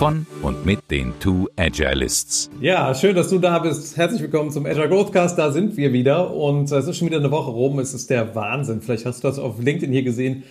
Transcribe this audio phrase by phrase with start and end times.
[0.00, 2.48] von und mit den Two Agilists.
[2.58, 3.98] Ja, schön, dass du da bist.
[3.98, 5.38] Herzlich willkommen zum Agile Growthcast.
[5.38, 7.78] Da sind wir wieder und es ist schon wieder eine Woche rum.
[7.80, 8.80] Es ist der Wahnsinn.
[8.80, 10.44] Vielleicht hast du das auf LinkedIn hier gesehen.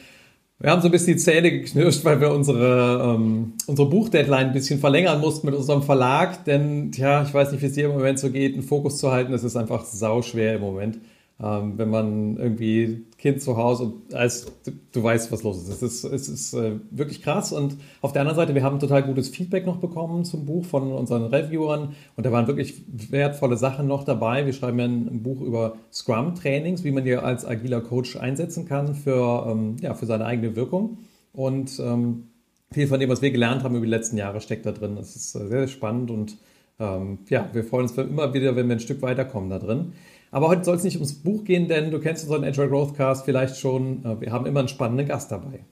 [0.59, 4.54] Wir haben so ein bisschen die Zähne geknirscht, weil wir unsere, ähm, unsere Buchdeadline ein
[4.54, 6.45] bisschen verlängern mussten mit unserem Verlag.
[6.45, 9.12] Denn, ja, ich weiß nicht, wie es dir im Moment so geht, einen Fokus zu
[9.12, 9.34] halten.
[9.34, 10.99] Es ist einfach sau schwer im Moment
[11.41, 15.70] ähm, wenn man irgendwie Kind zu Hause und als du, du weißt, was los ist.
[15.70, 17.53] Es ist, es ist äh, wirklich krass.
[17.53, 20.91] Und auf der anderen Seite, wir haben total gutes Feedback noch bekommen zum Buch von
[20.91, 24.45] unseren Reviewern und da waren wirklich wertvolle Sachen noch dabei.
[24.45, 28.93] Wir schreiben ja ein, Buch über Scrum-Trainings, wie man die als agiler Coach einsetzen kann
[28.93, 30.98] für, ähm, ja, für seine eigene Wirkung.
[31.31, 32.24] Und ähm,
[32.71, 34.98] viel von dem, was wir gelernt haben über die letzten Jahre, steckt da drin.
[34.98, 36.37] Das ist äh, sehr, sehr spannend und
[36.79, 39.93] ähm, ja, wir freuen uns immer wieder, wenn wir ein Stück weiterkommen da drin.
[40.32, 43.26] Aber heute soll es nicht ums Buch gehen, denn du kennst unseren Agile Growth Cast
[43.26, 44.05] vielleicht schon.
[44.05, 45.66] Äh, wir haben immer einen spannenden Gast dabei.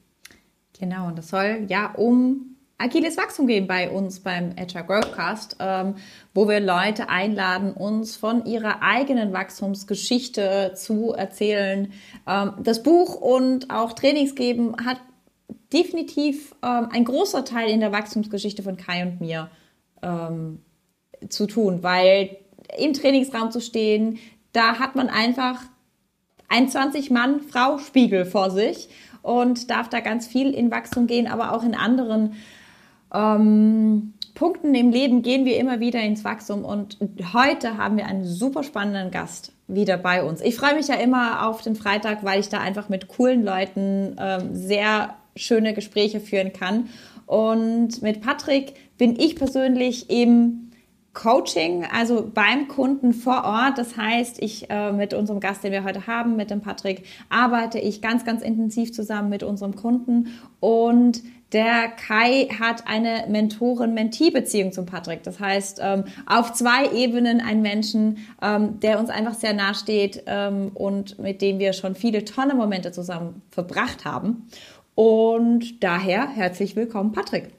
[0.79, 5.57] Genau, und das soll ja um agiles Wachstum gehen bei uns beim Agile Growth Cast,
[5.59, 5.95] ähm,
[6.33, 11.91] wo wir Leute einladen, uns von ihrer eigenen Wachstumsgeschichte zu erzählen.
[12.27, 14.97] Ähm, das Buch und auch Trainings geben hat
[15.73, 19.49] definitiv ähm, ein großer Teil in der Wachstumsgeschichte von Kai und mir
[20.01, 20.59] ähm,
[21.29, 22.37] zu tun, weil
[22.77, 24.19] im Trainingsraum zu stehen,
[24.57, 25.61] da hat man einfach
[26.49, 28.89] ein 20-Mann-Frau-Spiegel vor sich
[29.21, 32.33] und darf da ganz viel in Wachstum gehen, aber auch in anderen
[33.13, 36.97] ähm, Punkten im Leben gehen wir immer wieder ins Wachstum und
[37.33, 40.41] heute haben wir einen super spannenden Gast wieder bei uns.
[40.41, 44.15] Ich freue mich ja immer auf den Freitag, weil ich da einfach mit coolen Leuten
[44.19, 46.89] ähm, sehr schöne Gespräche führen kann.
[47.25, 50.66] Und mit Patrick bin ich persönlich eben
[51.17, 53.79] Coaching, also beim Kunden vor Ort.
[53.79, 57.79] Das heißt, ich äh, mit unserem Gast, den wir heute haben, mit dem Patrick, arbeite
[57.79, 60.27] ich ganz, ganz intensiv zusammen mit unserem Kunden
[60.59, 61.23] und
[61.53, 65.23] der Kai hat eine Mentoren-Mentee-Beziehung zum Patrick.
[65.23, 70.23] Das heißt, ähm, auf zwei Ebenen ein Menschen, ähm, der uns einfach sehr nahe steht
[70.27, 74.49] ähm, und mit dem wir schon viele tolle Momente zusammen verbracht haben.
[74.93, 77.56] Und daher herzlich willkommen, Patrick.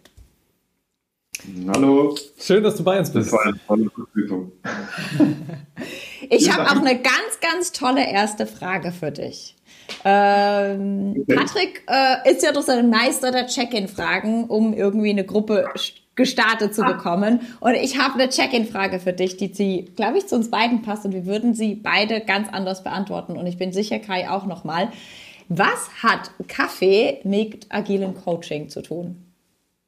[1.68, 2.16] Hallo.
[2.38, 3.28] Schön, dass du bei uns bist.
[3.28, 4.52] Das war eine tolle Verfügung.
[6.30, 9.54] ich habe auch eine ganz, ganz tolle erste Frage für dich.
[10.04, 11.24] Ähm.
[11.28, 15.68] Patrick äh, ist ja doch so ein Meister der Check-in-Fragen, um irgendwie eine Gruppe
[16.14, 17.40] gestartet zu bekommen.
[17.60, 21.04] Und ich habe eine Check-in-Frage für dich, die sie, glaube ich, zu uns beiden passt
[21.04, 23.36] und wir würden sie beide ganz anders beantworten.
[23.36, 24.90] Und ich bin sicher, Kai auch nochmal.
[25.48, 29.24] Was hat Kaffee mit agilem Coaching zu tun?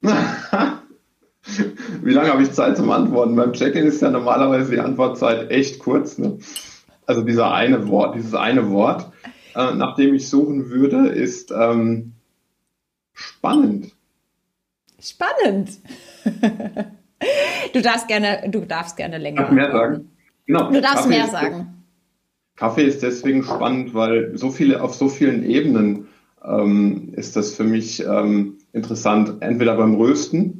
[2.02, 3.34] Wie lange habe ich Zeit zum Antworten?
[3.36, 6.18] Beim Check-in ist ja normalerweise die Antwortzeit echt kurz.
[6.18, 6.38] Ne?
[7.06, 9.10] Also dieser eine Wort, dieses eine Wort,
[9.54, 12.12] äh, nach dem ich suchen würde, ist ähm,
[13.14, 13.92] spannend.
[15.00, 15.70] Spannend.
[17.72, 19.42] du darfst gerne, du darfst gerne länger.
[19.42, 20.10] Darf mehr sagen.
[20.46, 20.70] Genau.
[20.70, 21.84] Du darfst Kaffee mehr sagen.
[22.56, 26.08] Kaffee ist deswegen spannend, weil so viele auf so vielen Ebenen
[26.44, 29.36] ähm, ist das für mich ähm, interessant.
[29.40, 30.59] Entweder beim Rösten,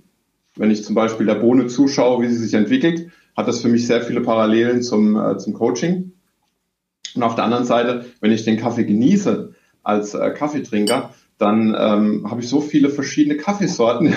[0.61, 3.87] wenn ich zum Beispiel der Bohne zuschaue, wie sie sich entwickelt, hat das für mich
[3.87, 6.13] sehr viele Parallelen zum, äh, zum Coaching.
[7.15, 12.31] Und auf der anderen Seite, wenn ich den Kaffee genieße als äh, Kaffeetrinker, dann ähm,
[12.31, 14.13] habe ich so viele verschiedene Kaffeesorten,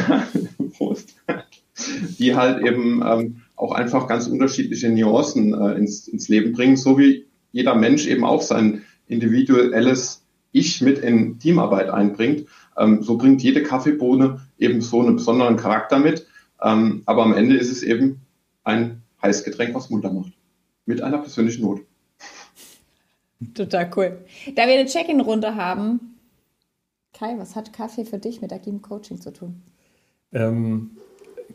[2.19, 6.99] die halt eben ähm, auch einfach ganz unterschiedliche Nuancen äh, ins, ins Leben bringen, so
[6.99, 12.47] wie jeder Mensch eben auch sein individuelles Ich mit in Teamarbeit einbringt.
[12.77, 16.27] Ähm, so bringt jede Kaffeebohne eben so einen besonderen Charakter mit.
[16.63, 18.21] Ähm, aber am Ende ist es eben
[18.63, 20.33] ein heißes Getränk, was munter macht.
[20.85, 21.81] Mit einer persönlichen Not.
[23.53, 24.25] Total cool.
[24.55, 26.17] Da wir eine Check-in-Runde haben,
[27.13, 29.61] Kai, was hat Kaffee für dich mit agilem Coaching zu tun?
[30.31, 30.91] Ähm,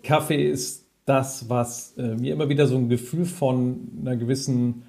[0.02, 4.84] Kaffee ist das, was äh, mir immer wieder so ein Gefühl von einer gewissen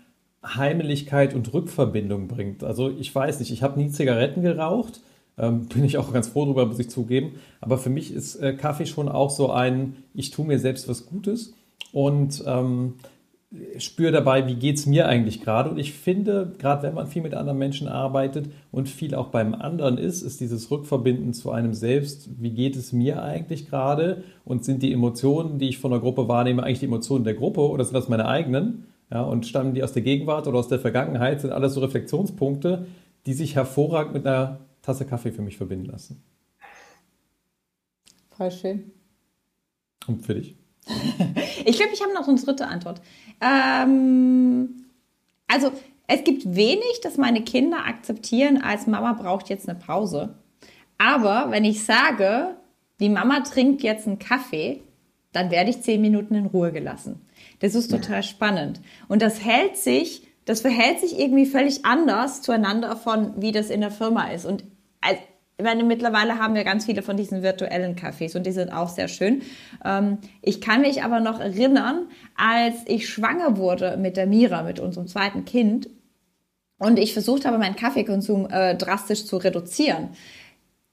[0.45, 2.63] Heimeligkeit und Rückverbindung bringt.
[2.63, 5.01] Also ich weiß nicht, ich habe nie Zigaretten geraucht,
[5.39, 7.33] ähm, bin ich auch ganz froh drüber, muss ich zugeben.
[7.61, 11.05] Aber für mich ist äh, Kaffee schon auch so ein, ich tue mir selbst was
[11.05, 11.53] Gutes.
[11.91, 12.95] Und ähm,
[13.79, 15.71] spüre dabei, wie geht es mir eigentlich gerade.
[15.71, 19.55] Und ich finde, gerade wenn man viel mit anderen Menschen arbeitet und viel auch beim
[19.55, 24.63] anderen ist, ist dieses Rückverbinden zu einem selbst, wie geht es mir eigentlich gerade und
[24.63, 27.83] sind die Emotionen, die ich von der Gruppe wahrnehme, eigentlich die Emotionen der Gruppe oder
[27.83, 28.85] sind das meine eigenen?
[29.11, 32.85] Ja, und stammen die aus der Gegenwart oder aus der Vergangenheit, sind alles so Reflexionspunkte,
[33.25, 34.59] die sich hervorragend mit einer
[34.89, 36.23] Tasse Kaffee für mich verbinden lassen.
[38.35, 38.91] Voll schön.
[40.07, 40.55] Und für dich?
[41.65, 42.99] ich glaube, ich habe noch so eine dritte Antwort.
[43.39, 44.85] Ähm,
[45.47, 45.71] also,
[46.07, 50.39] es gibt wenig, das meine Kinder akzeptieren, als Mama braucht jetzt eine Pause.
[50.97, 52.55] Aber wenn ich sage,
[52.99, 54.81] die Mama trinkt jetzt einen Kaffee,
[55.33, 57.21] dann werde ich zehn Minuten in Ruhe gelassen.
[57.59, 58.81] Das ist total spannend.
[59.07, 63.81] Und das hält sich, das verhält sich irgendwie völlig anders zueinander von, wie das in
[63.81, 64.47] der Firma ist.
[64.47, 64.63] Und
[65.07, 68.89] ich meine, mittlerweile haben wir ganz viele von diesen virtuellen Cafés und die sind auch
[68.89, 69.41] sehr schön.
[69.83, 74.79] Ähm, ich kann mich aber noch erinnern, als ich schwanger wurde mit der Mira, mit
[74.79, 75.89] unserem zweiten Kind,
[76.79, 80.11] und ich versucht habe, meinen Kaffeekonsum äh, drastisch zu reduzieren.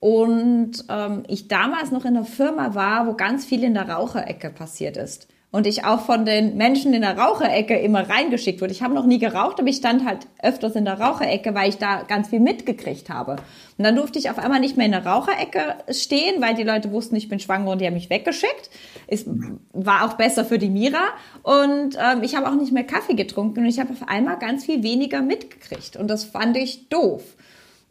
[0.01, 4.51] Und ähm, ich damals noch in einer Firma war, wo ganz viel in der Raucherecke
[4.51, 8.73] passiert ist und ich auch von den Menschen in der Raucherecke immer reingeschickt wurde.
[8.73, 11.79] Ich habe noch nie geraucht, aber ich stand halt öfters in der Raucherecke, weil ich
[11.79, 13.37] da ganz viel mitgekriegt habe.
[13.79, 16.93] Und dann durfte ich auf einmal nicht mehr in der Raucherecke stehen, weil die Leute
[16.93, 18.71] wussten, ich bin schwanger und die haben mich weggeschickt.
[19.07, 19.25] Es
[19.73, 21.05] war auch besser für die Mira.
[21.43, 24.65] Und ähm, ich habe auch nicht mehr Kaffee getrunken und ich habe auf einmal ganz
[24.65, 25.97] viel weniger mitgekriegt.
[25.97, 27.23] Und das fand ich doof.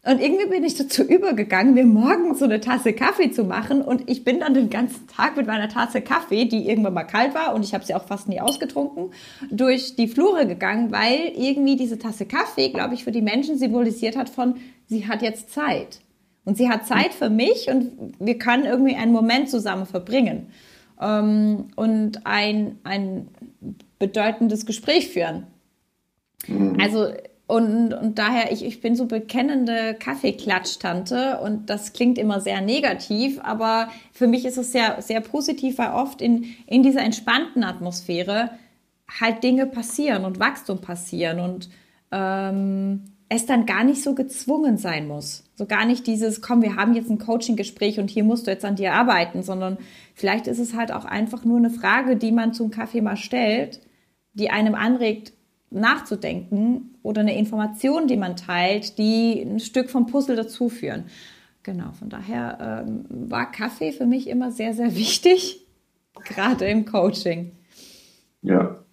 [0.06, 3.82] Und irgendwie bin ich dazu übergegangen, mir morgens so eine Tasse Kaffee zu machen.
[3.82, 7.34] Und ich bin dann den ganzen Tag mit meiner Tasse Kaffee, die irgendwann mal kalt
[7.34, 9.12] war und ich habe sie auch fast nie ausgetrunken,
[9.50, 14.16] durch die Flure gegangen, weil irgendwie diese Tasse Kaffee, glaube ich, für die Menschen symbolisiert
[14.16, 14.56] hat von,
[14.86, 16.02] sie hat jetzt Zeit.
[16.46, 20.52] Und sie hat Zeit für mich und wir können irgendwie einen Moment zusammen verbringen.
[21.02, 23.30] Ähm, und ein, ein
[23.98, 25.48] bedeutendes Gespräch führen.
[26.48, 26.78] Mhm.
[26.80, 27.08] Also
[27.48, 33.40] und, und daher, ich, ich bin so bekennende Kaffeeklatsch-Tante und das klingt immer sehr negativ,
[33.44, 38.52] aber für mich ist es sehr, sehr positiv, weil oft in, in dieser entspannten Atmosphäre
[39.20, 41.70] halt Dinge passieren und Wachstum passieren und
[42.12, 45.44] ähm, es dann gar nicht so gezwungen sein muss.
[45.56, 48.66] So gar nicht dieses, komm, wir haben jetzt ein Coaching-Gespräch und hier musst du jetzt
[48.66, 49.78] an dir arbeiten, sondern
[50.16, 53.82] vielleicht ist es halt auch einfach nur eine Frage, die man zum Kaffee mal stellt,
[54.34, 55.34] die einem anregt,
[55.76, 61.06] nachzudenken oder eine Information, die man teilt, die ein Stück vom Puzzle dazuführen.
[61.64, 65.66] Genau, von daher ähm, war Kaffee für mich immer sehr, sehr wichtig,
[66.26, 67.52] gerade im Coaching.
[68.42, 68.86] Ja,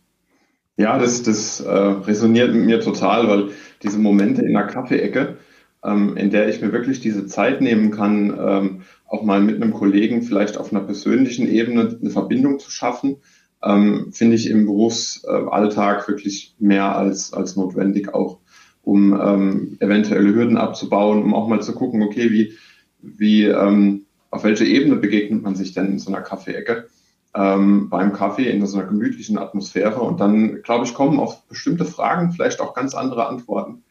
[0.76, 3.50] ja, das, das äh, resoniert mit mir total, weil
[3.82, 5.37] diese Momente in der Kaffeeecke,
[5.84, 9.75] ähm, in der ich mir wirklich diese Zeit nehmen kann, ähm, auch mal mit einem
[9.75, 13.17] Kollegen vielleicht auf einer persönlichen Ebene eine Verbindung zu schaffen,
[13.62, 18.38] ähm, finde ich im Berufsalltag wirklich mehr als, als notwendig, auch
[18.82, 22.55] um ähm, eventuelle Hürden abzubauen, um auch mal zu gucken, okay, wie,
[23.00, 26.88] wie ähm, auf welche Ebene begegnet man sich denn in so einer Kaffeeecke?
[27.35, 31.85] Ähm, beim Kaffee in so einer gemütlichen Atmosphäre und dann, glaube ich, kommen auf bestimmte
[31.85, 33.85] Fragen vielleicht auch ganz andere Antworten.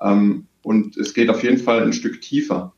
[0.00, 2.74] Ähm, und es geht auf jeden Fall ein Stück tiefer.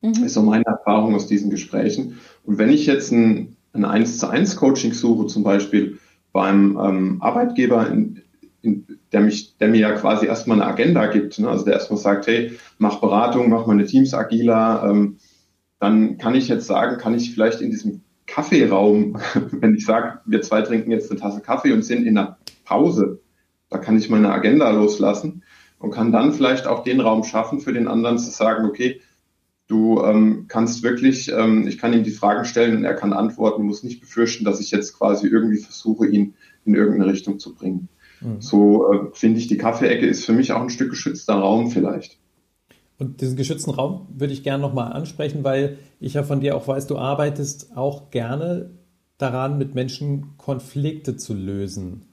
[0.00, 0.24] Mhm.
[0.24, 2.18] Ist so meine Erfahrung aus diesen Gesprächen.
[2.44, 5.98] Und wenn ich jetzt ein, ein 1 zu 1 Coaching suche, zum Beispiel
[6.32, 8.22] beim ähm, Arbeitgeber, in,
[8.62, 11.48] in, der, mich, der mir ja quasi erstmal eine Agenda gibt, ne?
[11.48, 15.18] also der erstmal sagt, hey, mach Beratung, mach meine Teams agiler, ähm,
[15.80, 19.18] dann kann ich jetzt sagen, kann ich vielleicht in diesem Kaffeeraum,
[19.50, 23.20] wenn ich sage, wir zwei trinken jetzt eine Tasse Kaffee und sind in einer Pause,
[23.68, 25.42] da kann ich meine Agenda loslassen
[25.78, 29.00] und kann dann vielleicht auch den Raum schaffen für den anderen zu sagen, okay,
[29.66, 33.62] Du ähm, kannst wirklich, ähm, ich kann ihm die Fragen stellen und er kann antworten,
[33.62, 36.34] muss nicht befürchten, dass ich jetzt quasi irgendwie versuche, ihn
[36.66, 37.88] in irgendeine Richtung zu bringen.
[38.20, 38.40] Mhm.
[38.40, 42.18] So äh, finde ich, die Kaffeeecke ist für mich auch ein Stück geschützter Raum vielleicht.
[42.98, 46.68] Und diesen geschützten Raum würde ich gerne nochmal ansprechen, weil ich ja von dir auch
[46.68, 48.70] weiß, du arbeitest auch gerne
[49.18, 52.06] daran, mit Menschen Konflikte zu lösen.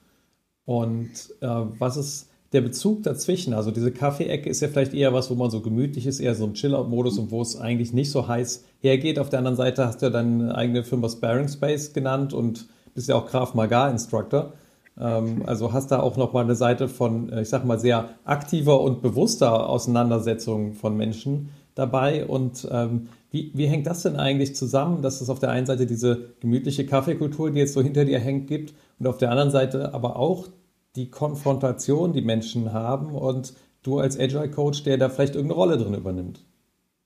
[0.66, 5.30] Und äh, was ist der Bezug dazwischen, also diese Kaffeeecke ist ja vielleicht eher was,
[5.30, 8.28] wo man so gemütlich ist, eher so ein Chill-Out-Modus und wo es eigentlich nicht so
[8.28, 9.20] heiß hergeht.
[9.20, 13.08] Auf der anderen Seite hast du ja deine eigene Firma Sparing Space genannt und bist
[13.08, 14.54] ja auch Graf Magar Instructor.
[15.00, 18.82] Ähm, also hast da auch nochmal eine Seite von, äh, ich sag mal, sehr aktiver
[18.82, 22.26] und bewusster Auseinandersetzung von Menschen dabei.
[22.26, 25.86] Und ähm, wie, wie hängt das denn eigentlich zusammen, dass es auf der einen Seite
[25.86, 29.94] diese gemütliche Kaffeekultur, die jetzt so hinter dir hängt, gibt und auf der anderen Seite
[29.94, 30.50] aber auch
[30.96, 35.78] die Konfrontation, die Menschen haben und du als Agile Coach, der da vielleicht irgendeine Rolle
[35.78, 36.44] drin übernimmt?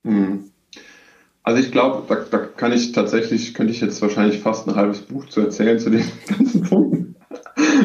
[0.04, 0.52] Hm.
[1.44, 5.02] Also ich glaube, da, da, kann ich tatsächlich, könnte ich jetzt wahrscheinlich fast ein halbes
[5.02, 7.16] Buch zu erzählen zu den ganzen Punkten.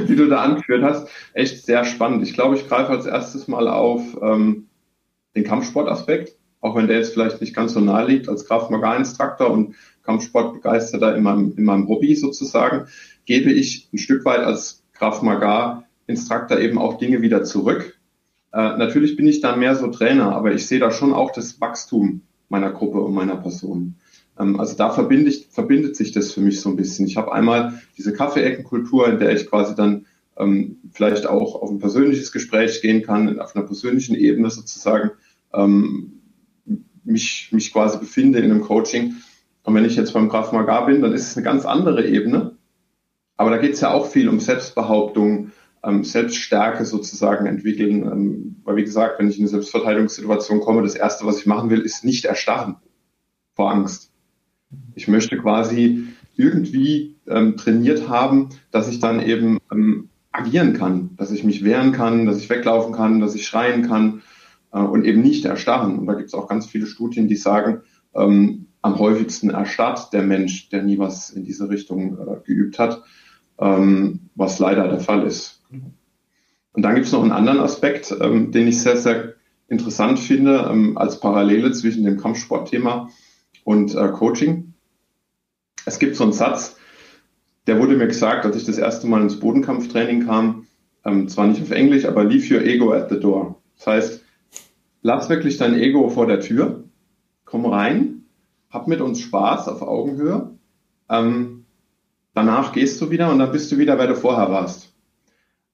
[0.09, 2.23] die du da angeführt hast, echt sehr spannend.
[2.23, 4.69] Ich glaube, ich greife als erstes mal auf ähm,
[5.37, 9.51] den Kampfsportaspekt, auch wenn der jetzt vielleicht nicht ganz so nahe liegt als Kraft Maga-Instruktor
[9.51, 12.87] und Kampfsportbegeisterter in meinem, in meinem Hobby sozusagen,
[13.27, 15.23] gebe ich ein Stück weit als Kraft
[16.11, 17.99] Maga-Instruktor eben auch Dinge wieder zurück.
[18.53, 21.61] Äh, natürlich bin ich da mehr so Trainer, aber ich sehe da schon auch das
[21.61, 23.97] Wachstum meiner Gruppe und meiner Person.
[24.39, 27.07] Ähm, also da ich, verbindet sich das für mich so ein bisschen.
[27.07, 31.79] Ich habe einmal diese Kaffeeeckenkultur, in der ich quasi dann ähm, vielleicht auch auf ein
[31.79, 35.13] persönliches Gespräch gehen kann, auf einer persönlichen Ebene sozusagen
[35.53, 36.21] ähm,
[37.05, 39.17] mich, mich quasi befinde in einem Coaching.
[39.63, 42.57] Und wenn ich jetzt beim Graf Magar bin, dann ist es eine ganz andere Ebene.
[43.37, 45.53] Aber da geht es ja auch viel um Selbstbehauptung,
[45.85, 48.03] ähm, Selbststärke sozusagen entwickeln.
[48.03, 51.71] Ähm, weil wie gesagt, wenn ich in eine Selbstverteidigungssituation komme, das Erste, was ich machen
[51.71, 52.77] will, ist nicht erstarren
[53.55, 54.13] vor Angst.
[54.95, 56.07] Ich möchte quasi
[56.37, 61.93] irgendwie ähm, trainiert haben, dass ich dann eben ähm, agieren kann, dass ich mich wehren
[61.93, 64.23] kann, dass ich weglaufen kann, dass ich schreien kann
[64.73, 65.99] äh, und eben nicht erstarren.
[65.99, 67.83] Und da gibt es auch ganz viele Studien, die sagen,
[68.15, 73.03] ähm, am häufigsten erstarrt der Mensch, der nie was in diese Richtung äh, geübt hat,
[73.59, 75.60] ähm, was leider der Fall ist.
[75.71, 79.35] Und dann gibt es noch einen anderen Aspekt, ähm, den ich sehr, sehr
[79.69, 83.09] interessant finde, ähm, als Parallele zwischen dem Kampfsportthema
[83.65, 84.75] und äh, Coaching.
[85.87, 86.77] Es gibt so einen Satz,
[87.67, 90.67] der wurde mir gesagt, als ich das erste Mal ins Bodenkampftraining kam,
[91.05, 93.61] ähm, zwar nicht auf Englisch, aber leave your ego at the door.
[93.77, 94.25] Das heißt,
[95.03, 96.85] lass wirklich dein Ego vor der Tür,
[97.45, 98.25] komm rein,
[98.71, 100.51] hab mit uns Spaß auf Augenhöhe,
[101.09, 101.65] ähm,
[102.35, 104.90] danach gehst du wieder und dann bist du wieder, wer du vorher warst.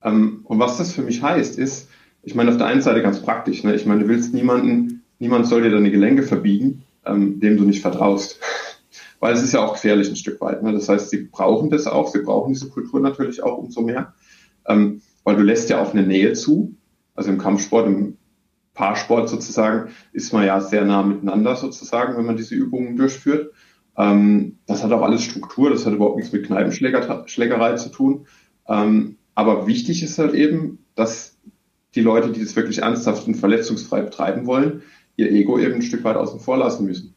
[0.03, 1.89] Ähm, und was das für mich heißt, ist,
[2.23, 3.75] ich meine, auf der einen Seite ganz praktisch, ne?
[3.75, 7.83] ich meine, du willst niemanden, niemand soll dir deine Gelenke verbiegen, ähm, dem du nicht
[7.83, 8.41] vertraust.
[9.21, 10.63] Weil es ist ja auch gefährlich ein Stück weit.
[10.63, 10.73] Ne?
[10.73, 14.15] Das heißt, sie brauchen das auch, sie brauchen diese Kultur natürlich auch umso mehr.
[14.67, 16.77] Ähm, weil du lässt ja auch eine Nähe zu.
[17.15, 18.19] Also im Kampfsport, im
[18.75, 23.53] Paarsport sozusagen, ist man ja sehr nah miteinander sozusagen, wenn man diese Übungen durchführt.
[23.97, 28.27] Ähm, das hat auch alles Struktur, das hat überhaupt nichts mit Kneipenschlägerei zu tun.
[28.69, 31.37] Ähm, aber wichtig ist halt eben, dass
[31.95, 34.83] die Leute, die das wirklich ernsthaft und verletzungsfrei betreiben wollen,
[35.17, 37.15] ihr Ego eben ein Stück weit außen vor lassen müssen.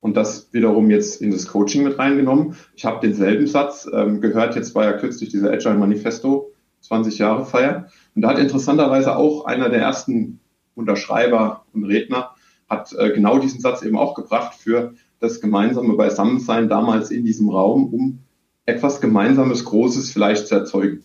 [0.00, 2.56] Und das wiederum jetzt in das Coaching mit reingenommen.
[2.74, 6.50] Ich habe denselben Satz ähm, gehört, jetzt war ja kürzlich dieser Agile Manifesto
[6.80, 7.88] 20 Jahre Feier.
[8.14, 10.40] Und da hat interessanterweise auch einer der ersten
[10.74, 12.34] Unterschreiber und Redner
[12.68, 17.50] hat äh, genau diesen Satz eben auch gebracht für das gemeinsame Beisammensein damals in diesem
[17.50, 18.18] Raum, um
[18.66, 21.04] etwas Gemeinsames, Großes vielleicht zu erzeugen.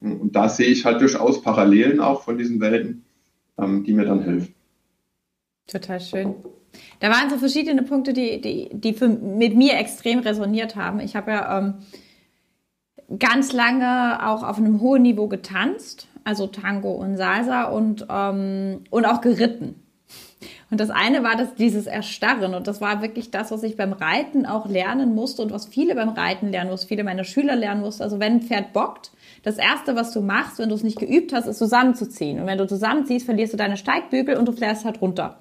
[0.00, 3.04] Und da sehe ich halt durchaus Parallelen auch von diesen Welten,
[3.58, 4.54] ähm, die mir dann helfen.
[5.66, 6.34] Total schön.
[7.00, 11.00] Da waren so verschiedene Punkte, die, die, die für, mit mir extrem resoniert haben.
[11.00, 11.74] Ich habe ja ähm,
[13.18, 19.04] ganz lange auch auf einem hohen Niveau getanzt, also Tango und Salsa und, ähm, und
[19.06, 19.76] auch geritten.
[20.70, 22.54] Und das eine war das, dieses Erstarren.
[22.54, 25.94] Und das war wirklich das, was ich beim Reiten auch lernen musste und was viele
[25.94, 28.02] beim Reiten lernen, was viele meiner Schüler lernen mussten.
[28.02, 29.10] Also wenn ein Pferd bockt,
[29.42, 32.40] das erste, was du machst, wenn du es nicht geübt hast, ist zusammenzuziehen.
[32.40, 35.38] Und wenn du zusammenziehst, verlierst du deine Steigbügel und du fährst halt runter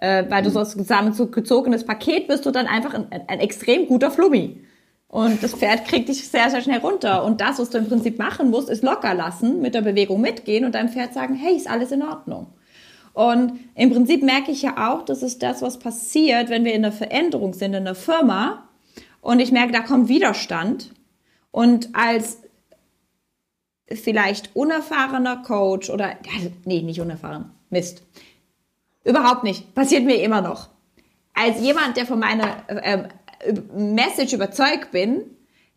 [0.00, 4.10] äh, weil du so als zusammengezogenes Paket bist du dann einfach ein, ein extrem guter
[4.10, 4.60] Flummi.
[5.08, 7.24] Und das Pferd kriegt dich sehr, sehr schnell runter.
[7.24, 10.64] Und das, was du im Prinzip machen musst, ist locker lassen, mit der Bewegung mitgehen
[10.64, 12.46] und deinem Pferd sagen, hey, ist alles in Ordnung.
[13.12, 16.82] Und im Prinzip merke ich ja auch, das ist das, was passiert, wenn wir in
[16.82, 18.68] der Veränderung sind, in der Firma.
[19.20, 20.92] Und ich merke, da kommt Widerstand.
[21.50, 22.38] Und als
[23.92, 26.16] vielleicht unerfahrener Coach oder,
[26.64, 28.02] nee, nicht unerfahren, Mist.
[29.04, 29.74] Überhaupt nicht.
[29.74, 30.68] Passiert mir immer noch.
[31.34, 33.04] Als jemand, der von meiner äh,
[33.74, 35.24] Message überzeugt bin,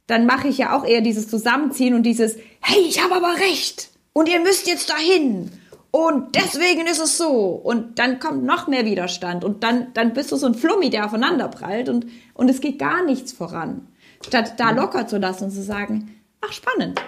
[0.08, 3.90] dann mache ich ja auch eher dieses Zusammenziehen und dieses, hey, ich habe aber recht
[4.12, 5.52] und ihr müsst jetzt dahin
[5.96, 10.32] und deswegen ist es so und dann kommt noch mehr Widerstand und dann, dann bist
[10.32, 13.88] du so ein Flummi, der aufeinander prallt und, und es geht gar nichts voran.
[14.26, 17.00] Statt da locker zu lassen und zu sagen, ach spannend,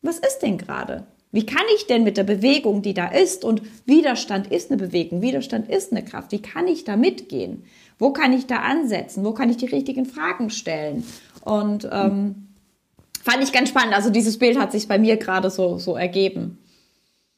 [0.00, 1.06] was ist denn gerade?
[1.32, 5.20] Wie kann ich denn mit der Bewegung, die da ist, und Widerstand ist eine Bewegung,
[5.20, 7.64] Widerstand ist eine Kraft, wie kann ich da mitgehen?
[7.98, 9.22] Wo kann ich da ansetzen?
[9.22, 11.04] Wo kann ich die richtigen Fragen stellen?
[11.42, 12.48] Und ähm,
[13.22, 13.94] fand ich ganz spannend.
[13.94, 16.58] Also dieses Bild hat sich bei mir gerade so, so ergeben.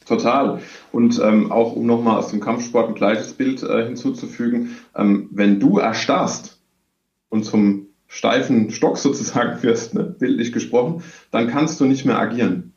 [0.07, 0.61] Total.
[0.93, 5.59] Und ähm, auch um nochmal aus dem Kampfsport ein gleiches Bild äh, hinzuzufügen, ähm, wenn
[5.61, 6.61] du erstarrst
[7.29, 12.73] und zum steifen Stock sozusagen wirst, ne, bildlich gesprochen, dann kannst du nicht mehr agieren.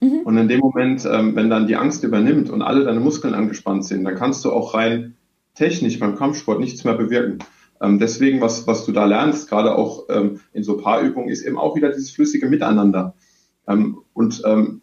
[0.00, 0.20] Mhm.
[0.24, 3.84] Und in dem Moment, ähm, wenn dann die Angst übernimmt und alle deine Muskeln angespannt
[3.84, 5.14] sind, dann kannst du auch rein
[5.54, 7.38] technisch beim Kampfsport nichts mehr bewirken.
[7.80, 11.58] Ähm, deswegen, was, was du da lernst, gerade auch ähm, in so Paarübungen, ist eben
[11.58, 13.14] auch wieder dieses flüssige Miteinander.
[13.66, 14.81] Ähm, und ähm,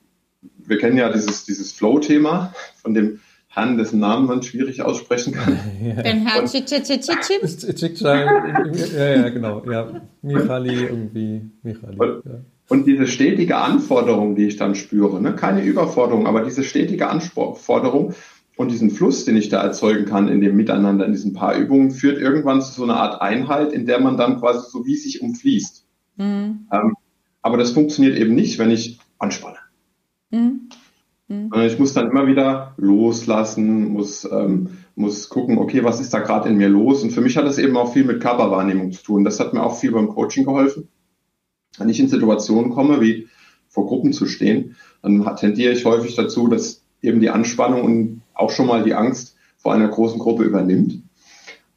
[0.69, 5.59] wir kennen ja dieses, dieses Flow-Thema von dem Herrn, dessen Namen man schwierig aussprechen kann.
[5.81, 6.47] Den Herrn
[8.95, 9.63] Ja, ja, genau.
[9.69, 11.49] Ja, Michali irgendwie.
[11.63, 11.97] Michali.
[11.97, 12.31] Und, ja.
[12.69, 15.35] und diese stetige Anforderung, die ich dann spüre, ne?
[15.35, 18.13] keine Überforderung, aber diese stetige Anforderung
[18.55, 21.91] und diesen Fluss, den ich da erzeugen kann in dem Miteinander, in diesen paar Übungen,
[21.91, 25.21] führt irgendwann zu so einer Art Einheit, in der man dann quasi so wie sich
[25.21, 25.85] umfließt.
[26.17, 26.67] Mhm.
[26.71, 26.95] Ähm,
[27.41, 29.58] aber das funktioniert eben nicht, wenn ich anspanne.
[30.31, 30.69] Mhm.
[31.27, 31.51] Mhm.
[31.53, 36.49] Ich muss dann immer wieder loslassen, muss, ähm, muss gucken, okay, was ist da gerade
[36.49, 37.03] in mir los?
[37.03, 39.23] Und für mich hat das eben auch viel mit Körperwahrnehmung zu tun.
[39.23, 40.87] Das hat mir auch viel beim Coaching geholfen.
[41.77, 43.27] Wenn ich in Situationen komme, wie
[43.67, 48.49] vor Gruppen zu stehen, dann tendiere ich häufig dazu, dass eben die Anspannung und auch
[48.49, 51.03] schon mal die Angst vor einer großen Gruppe übernimmt.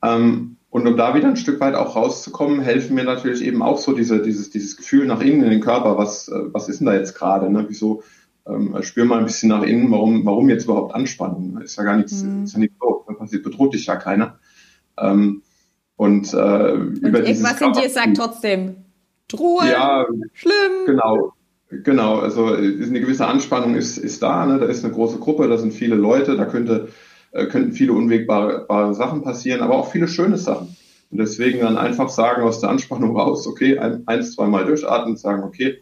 [0.02, 3.76] Ähm, und um da wieder ein Stück weit auch rauszukommen, helfen mir natürlich eben auch
[3.76, 5.98] so diese, dieses, dieses Gefühl nach innen in den Körper.
[5.98, 7.50] Was, äh, was ist denn da jetzt gerade?
[7.50, 7.66] Ne?
[7.68, 8.02] Wieso,
[8.46, 11.60] ähm, spür mal ein bisschen nach innen, warum, warum jetzt überhaupt Anspannung?
[11.62, 12.44] Ist ja gar nichts, mhm.
[12.44, 14.38] ist ja nichts los, dann passiert, bedroht dich ja keiner.
[14.98, 15.42] Ähm,
[15.96, 18.76] und, äh, und über irgendwas in dir sagt trotzdem,
[19.38, 20.86] Ruhe, ja, schlimm.
[20.86, 21.32] Genau,
[21.70, 22.18] genau.
[22.18, 24.58] Also eine gewisse Anspannung ist, ist da, ne?
[24.58, 26.88] da ist eine große Gruppe, da sind viele Leute, da könnte,
[27.30, 30.76] äh, könnten viele unwegbare Sachen passieren, aber auch viele schöne Sachen.
[31.10, 35.44] Und deswegen dann einfach sagen aus der Anspannung raus, okay, ein, eins, zweimal durchatmen, sagen,
[35.44, 35.78] okay,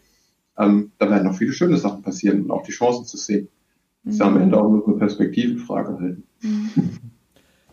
[0.57, 3.47] ähm, da werden noch viele schöne Sachen passieren und auch die Chancen zu sehen.
[4.03, 6.23] Das ist ja am Ende auch nur eine Perspektivenfrage halten.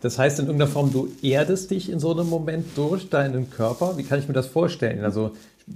[0.00, 3.96] Das heißt in irgendeiner Form, du erdest dich in so einem Moment durch deinen Körper.
[3.96, 5.04] Wie kann ich mir das vorstellen?
[5.04, 5.32] Also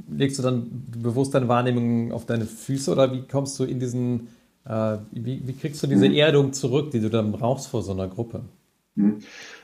[0.08, 4.28] legst du dann bewusst deine Wahrnehmung auf deine Füße oder wie kommst du in diesen,
[4.64, 6.14] äh, wie, wie, kriegst du diese mhm.
[6.14, 8.42] Erdung zurück, die du dann brauchst vor so einer Gruppe?
[8.94, 9.18] Mhm.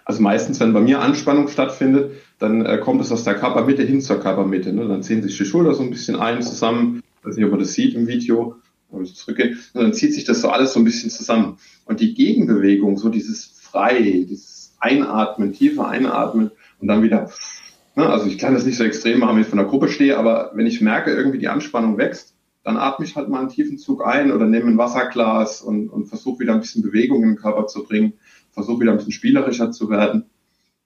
[0.05, 4.01] Also meistens, wenn bei mir Anspannung stattfindet, dann äh, kommt es aus der Körpermitte hin
[4.01, 4.73] zur Körpermitte.
[4.73, 4.89] Ne?
[4.89, 7.73] Dann ziehen sich die Schulter so ein bisschen ein zusammen weiß nicht, ob man das
[7.73, 8.57] sieht im Video,
[8.91, 11.59] aber ich zurückgehen, und dann zieht sich das so alles so ein bisschen zusammen.
[11.85, 17.31] Und die Gegenbewegung, so dieses frei, dieses Einatmen, tiefer Einatmen und dann wieder,
[17.97, 20.19] ne, also ich kann das nicht so extrem machen, wenn ich von der Gruppe stehe,
[20.19, 22.35] aber wenn ich merke, irgendwie die Anspannung wächst,
[22.65, 26.07] dann atme ich halt mal einen tiefen Zug ein oder nehme ein Wasserglas und, und
[26.07, 28.15] versuche wieder ein bisschen Bewegung in den Körper zu bringen,
[28.53, 30.27] versuche wieder ein bisschen spielerischer zu werden.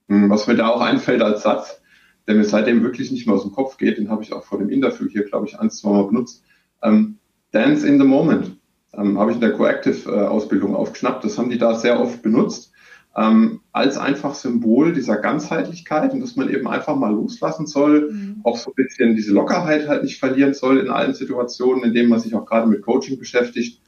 [0.08, 1.81] Hm, was mir da auch einfällt als Satz,
[2.26, 4.58] der mir seitdem wirklich nicht mehr aus dem Kopf geht, den habe ich auch vor
[4.58, 6.44] dem Interview hier, glaube ich, ein, zwei Mal benutzt.
[6.82, 7.18] Ähm,
[7.50, 8.56] Dance in the Moment
[8.94, 11.24] ähm, habe ich in der Coactive-Ausbildung aufgeschnappt.
[11.24, 12.72] Das haben die da sehr oft benutzt,
[13.16, 18.40] ähm, als einfach Symbol dieser Ganzheitlichkeit und dass man eben einfach mal loslassen soll, mhm.
[18.44, 22.08] auch so ein bisschen diese Lockerheit halt nicht verlieren soll in allen Situationen, in denen
[22.08, 23.80] man sich auch gerade mit Coaching beschäftigt.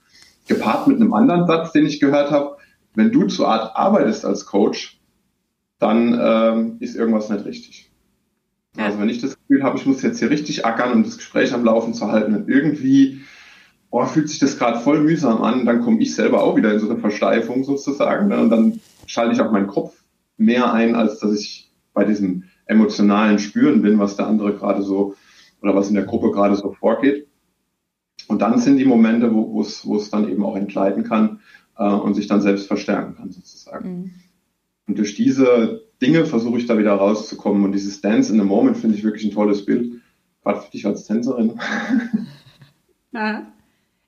[0.46, 2.56] Gepaart mit einem anderen Satz, den ich gehört habe,
[2.94, 5.00] wenn du zu Art arbeitest als Coach,
[5.78, 7.90] dann ähm, ist irgendwas nicht richtig.
[8.76, 8.86] Ja.
[8.86, 11.52] Also wenn ich das Gefühl habe, ich muss jetzt hier richtig ackern, um das Gespräch
[11.52, 13.20] am Laufen zu halten und irgendwie
[13.94, 16.80] oh, fühlt sich das gerade voll mühsam an, dann komme ich selber auch wieder in
[16.80, 18.26] so eine Versteifung sozusagen.
[18.26, 18.40] Ne?
[18.40, 19.94] Und dann schalte ich auch meinen Kopf
[20.36, 25.14] mehr ein, als dass ich bei diesem emotionalen Spüren bin, was der andere gerade so
[25.62, 27.28] oder was in der Gruppe gerade so vorgeht.
[28.26, 31.38] Und dann sind die Momente, wo es dann eben auch entgleiten kann
[31.78, 33.88] äh, und sich dann selbst verstärken kann sozusagen.
[33.88, 34.10] Mhm.
[34.88, 37.64] Und durch diese Dinge versuche ich da wieder rauszukommen.
[37.64, 40.02] Und dieses Dance in the Moment finde ich wirklich ein tolles Bild.
[40.42, 41.58] Gerade für dich als Tänzerin.
[43.12, 43.53] Ja.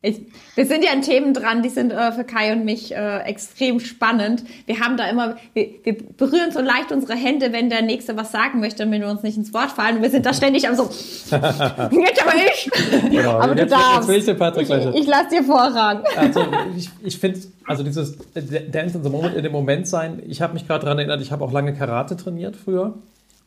[0.07, 0.21] Ich,
[0.55, 3.81] wir sind ja an Themen dran, die sind äh, für Kai und mich äh, extrem
[3.81, 4.45] spannend.
[4.66, 8.31] Wir haben da immer, wir, wir, berühren so leicht unsere Hände, wenn der Nächste was
[8.31, 9.97] sagen möchte, damit wir uns nicht ins Wort fallen.
[9.97, 10.85] Und wir sind da ständig am so,
[11.31, 12.71] jetzt aber ich.
[13.11, 14.09] Genau, aber du jetzt, darfst.
[14.09, 16.05] Jetzt ich, Patrick ich, ich lasse dir Vorrang.
[16.16, 20.40] Also ich, ich finde, also dieses Dance in the Moment, in dem Moment sein, ich
[20.40, 22.95] habe mich gerade daran erinnert, ich habe auch lange Karate trainiert früher.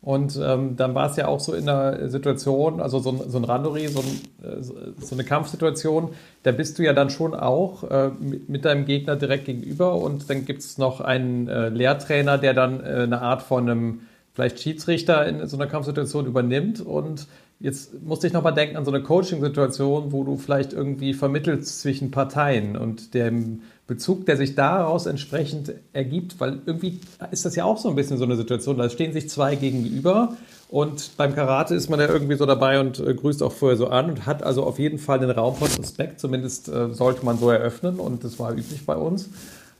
[0.01, 3.37] Und ähm, dann war es ja auch so in der Situation, also so ein, so
[3.37, 6.11] ein Randori, so, ein, äh, so, eine Kampfsituation,
[6.43, 10.29] da bist du ja dann schon auch äh, mit, mit, deinem Gegner direkt gegenüber und
[10.29, 14.01] dann gibt es noch einen äh, Lehrtrainer, der dann äh, eine Art von einem
[14.33, 16.79] vielleicht Schiedsrichter in so einer Kampfsituation übernimmt.
[16.79, 17.27] Und
[17.61, 22.09] Jetzt musste ich nochmal denken an so eine Coaching-Situation, wo du vielleicht irgendwie vermittelst zwischen
[22.09, 26.99] Parteien und dem Bezug, der sich daraus entsprechend ergibt, weil irgendwie
[27.31, 30.37] ist das ja auch so ein bisschen so eine Situation, da stehen sich zwei gegenüber
[30.69, 33.87] und beim Karate ist man ja irgendwie so dabei und äh, grüßt auch vorher so
[33.87, 37.39] an und hat also auf jeden Fall den Raum von Respekt, zumindest äh, sollte man
[37.39, 39.29] so eröffnen und das war üblich bei uns.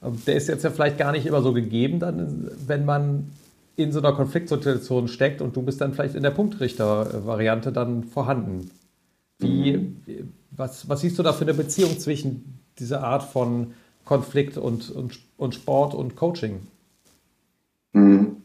[0.04, 3.30] Ähm, der ist jetzt ja vielleicht gar nicht immer so gegeben, dann, wenn man
[3.76, 8.72] in so einer Konfliktsituation steckt und du bist dann vielleicht in der Punktrichter-Variante dann vorhanden.
[9.38, 10.34] Wie, mhm.
[10.50, 13.74] was, was siehst du da für eine Beziehung zwischen dieser Art von
[14.10, 16.62] Konflikt und, und, und Sport und Coaching?
[17.94, 18.38] Mhm.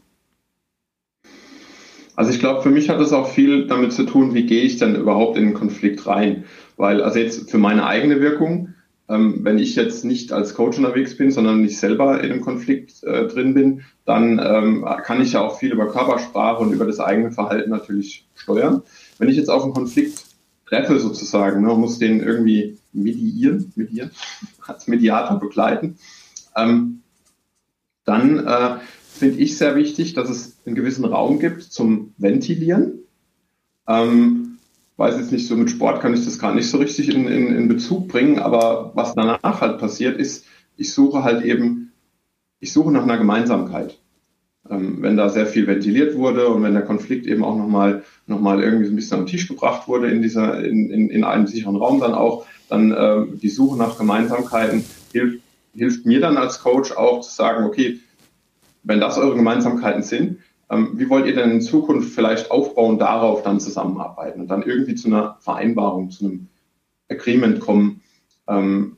[2.15, 4.77] Also ich glaube, für mich hat es auch viel damit zu tun, wie gehe ich
[4.77, 6.45] denn überhaupt in den Konflikt rein.
[6.77, 8.75] Weil, also jetzt für meine eigene Wirkung,
[9.09, 13.03] ähm, wenn ich jetzt nicht als Coach unterwegs bin, sondern nicht selber in einem Konflikt
[13.03, 16.99] äh, drin bin, dann ähm, kann ich ja auch viel über Körpersprache und über das
[16.99, 18.83] eigene Verhalten natürlich steuern.
[19.17, 20.24] Wenn ich jetzt auf einen Konflikt
[20.65, 24.11] treffe sozusagen, ne, muss den irgendwie mediieren, mediieren,
[24.67, 25.97] als Mediator begleiten,
[26.55, 27.01] ähm,
[28.03, 32.99] dann äh, finde ich sehr wichtig, dass es einen gewissen Raum gibt zum Ventilieren.
[33.87, 34.57] Ähm,
[34.97, 37.47] weiß jetzt nicht, so mit Sport kann ich das gar nicht so richtig in, in,
[37.47, 40.45] in Bezug bringen, aber was danach halt passiert ist,
[40.77, 41.91] ich suche halt eben,
[42.59, 43.97] ich suche nach einer Gemeinsamkeit.
[44.69, 48.41] Ähm, wenn da sehr viel ventiliert wurde und wenn der Konflikt eben auch nochmal noch
[48.41, 51.45] mal irgendwie so ein bisschen am Tisch gebracht wurde in dieser, in, in, in einem
[51.45, 55.43] sicheren Raum dann auch, dann äh, die Suche nach Gemeinsamkeiten hilft,
[55.75, 57.99] hilft mir dann als Coach auch zu sagen, okay,
[58.81, 60.39] wenn das eure Gemeinsamkeiten sind,
[60.71, 64.95] ähm, wie wollt ihr denn in Zukunft vielleicht aufbauen, darauf dann zusammenarbeiten und dann irgendwie
[64.95, 66.47] zu einer Vereinbarung, zu einem
[67.09, 68.01] Agreement kommen,
[68.47, 68.97] ähm,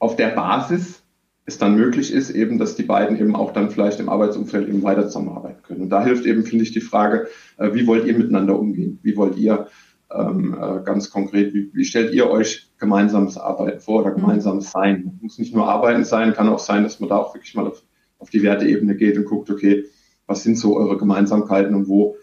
[0.00, 1.02] auf der Basis
[1.46, 4.82] es dann möglich ist, eben, dass die beiden eben auch dann vielleicht im Arbeitsumfeld eben
[4.82, 5.82] weiter zusammenarbeiten können.
[5.82, 8.98] Und da hilft eben, finde ich, die Frage, äh, wie wollt ihr miteinander umgehen?
[9.02, 9.68] Wie wollt ihr
[10.12, 14.20] ähm, äh, ganz konkret, wie, wie stellt ihr euch gemeinsames Arbeiten vor oder mhm.
[14.20, 15.18] gemeinsames Sein?
[15.22, 17.82] Muss nicht nur Arbeiten sein, kann auch sein, dass man da auch wirklich mal auf,
[18.18, 19.84] auf die Werteebene geht und guckt, okay,
[20.26, 22.16] was sind so eure Gemeinsamkeiten und wo,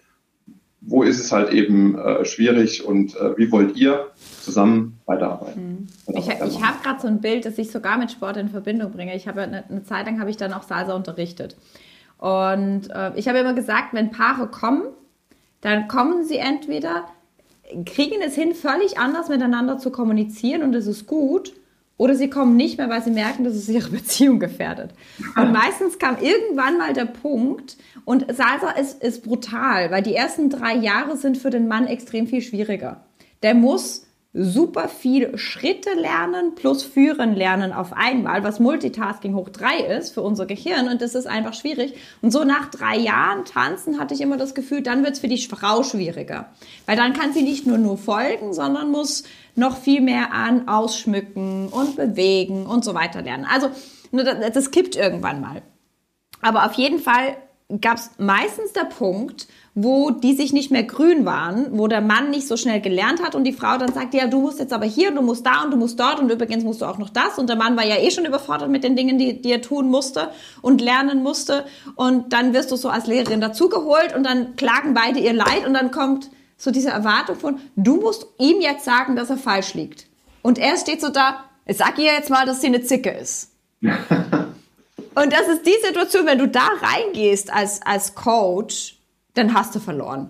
[0.85, 4.07] wo ist es halt eben äh, schwierig und äh, wie wollt ihr
[4.41, 5.87] zusammen weiterarbeiten?
[6.07, 6.17] Mhm.
[6.17, 9.15] Ich, ich habe gerade so ein Bild, das ich sogar mit Sport in Verbindung bringe.
[9.15, 11.55] Ich habe eine, eine Zeit lang habe ich dann auch Salsa unterrichtet.
[12.17, 14.83] Und äh, ich habe immer gesagt, wenn Paare kommen,
[15.61, 17.05] dann kommen sie entweder,
[17.85, 21.53] kriegen es hin, völlig anders miteinander zu kommunizieren und es ist gut,
[21.97, 24.91] oder sie kommen nicht mehr, weil sie merken, dass es ihre Beziehung gefährdet.
[25.35, 30.49] Und meistens kam irgendwann mal der Punkt, und Salsa ist, ist brutal, weil die ersten
[30.49, 33.05] drei Jahre sind für den Mann extrem viel schwieriger.
[33.43, 39.77] Der muss super viel Schritte lernen plus führen lernen auf einmal, was Multitasking hoch drei
[39.77, 41.93] ist für unser Gehirn und das ist einfach schwierig.
[42.21, 45.27] Und so nach drei Jahren tanzen hatte ich immer das Gefühl, dann wird es für
[45.27, 46.49] die Frau schwieriger,
[46.87, 49.23] weil dann kann sie nicht nur nur folgen, sondern muss
[49.55, 53.45] noch viel mehr an ausschmücken und bewegen und so weiter lernen.
[53.45, 53.69] Also
[54.11, 55.61] das kippt irgendwann mal.
[56.41, 57.37] Aber auf jeden Fall
[57.81, 62.29] gab es meistens der Punkt, wo die sich nicht mehr grün waren, wo der Mann
[62.29, 64.85] nicht so schnell gelernt hat und die Frau dann sagt, ja, du musst jetzt aber
[64.85, 67.39] hier, du musst da und du musst dort und übrigens musst du auch noch das
[67.39, 69.89] und der Mann war ja eh schon überfordert mit den Dingen, die, die er tun
[69.89, 70.29] musste
[70.61, 75.19] und lernen musste und dann wirst du so als Lehrerin dazugeholt und dann klagen beide
[75.19, 79.29] ihr Leid und dann kommt so diese Erwartung von, du musst ihm jetzt sagen, dass
[79.29, 80.07] er falsch liegt.
[80.41, 83.51] Und er steht so da, ich sag ihr jetzt mal, dass sie eine Zicke ist.
[85.15, 88.97] und das ist die Situation, wenn du da reingehst als, als Coach,
[89.33, 90.29] dann hast du verloren.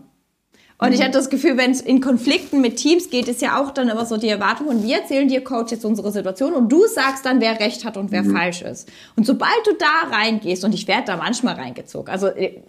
[0.77, 0.95] Und mhm.
[0.95, 3.89] ich hatte das Gefühl, wenn es in Konflikten mit Teams geht, ist ja auch dann
[3.89, 7.25] immer so die Erwartung, und wir erzählen dir, Coach, jetzt unsere Situation und du sagst
[7.25, 8.35] dann, wer recht hat und wer mhm.
[8.35, 8.91] falsch ist.
[9.15, 12.61] Und sobald du da reingehst, und ich werde da manchmal reingezogen, also äh,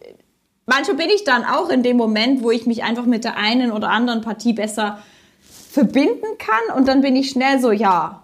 [0.66, 3.72] manchmal bin ich dann auch in dem Moment, wo ich mich einfach mit der einen
[3.72, 4.98] oder anderen Partie besser
[5.70, 8.23] verbinden kann und dann bin ich schnell so, ja,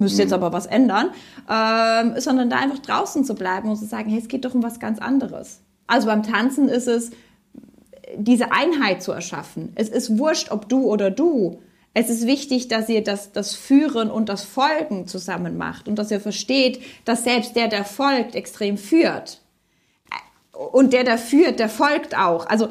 [0.00, 0.36] müsste jetzt mhm.
[0.36, 1.10] aber was ändern,
[1.48, 4.62] ähm, sondern da einfach draußen zu bleiben und zu sagen, hey, es geht doch um
[4.62, 5.60] was ganz anderes.
[5.86, 7.10] Also beim Tanzen ist es,
[8.16, 9.72] diese Einheit zu erschaffen.
[9.74, 11.60] Es ist wurscht, ob du oder du.
[11.92, 16.10] Es ist wichtig, dass ihr das, das Führen und das Folgen zusammen macht und dass
[16.10, 19.40] ihr versteht, dass selbst der, der folgt, extrem führt.
[20.72, 22.46] Und der, der führt, der folgt auch.
[22.46, 22.68] Also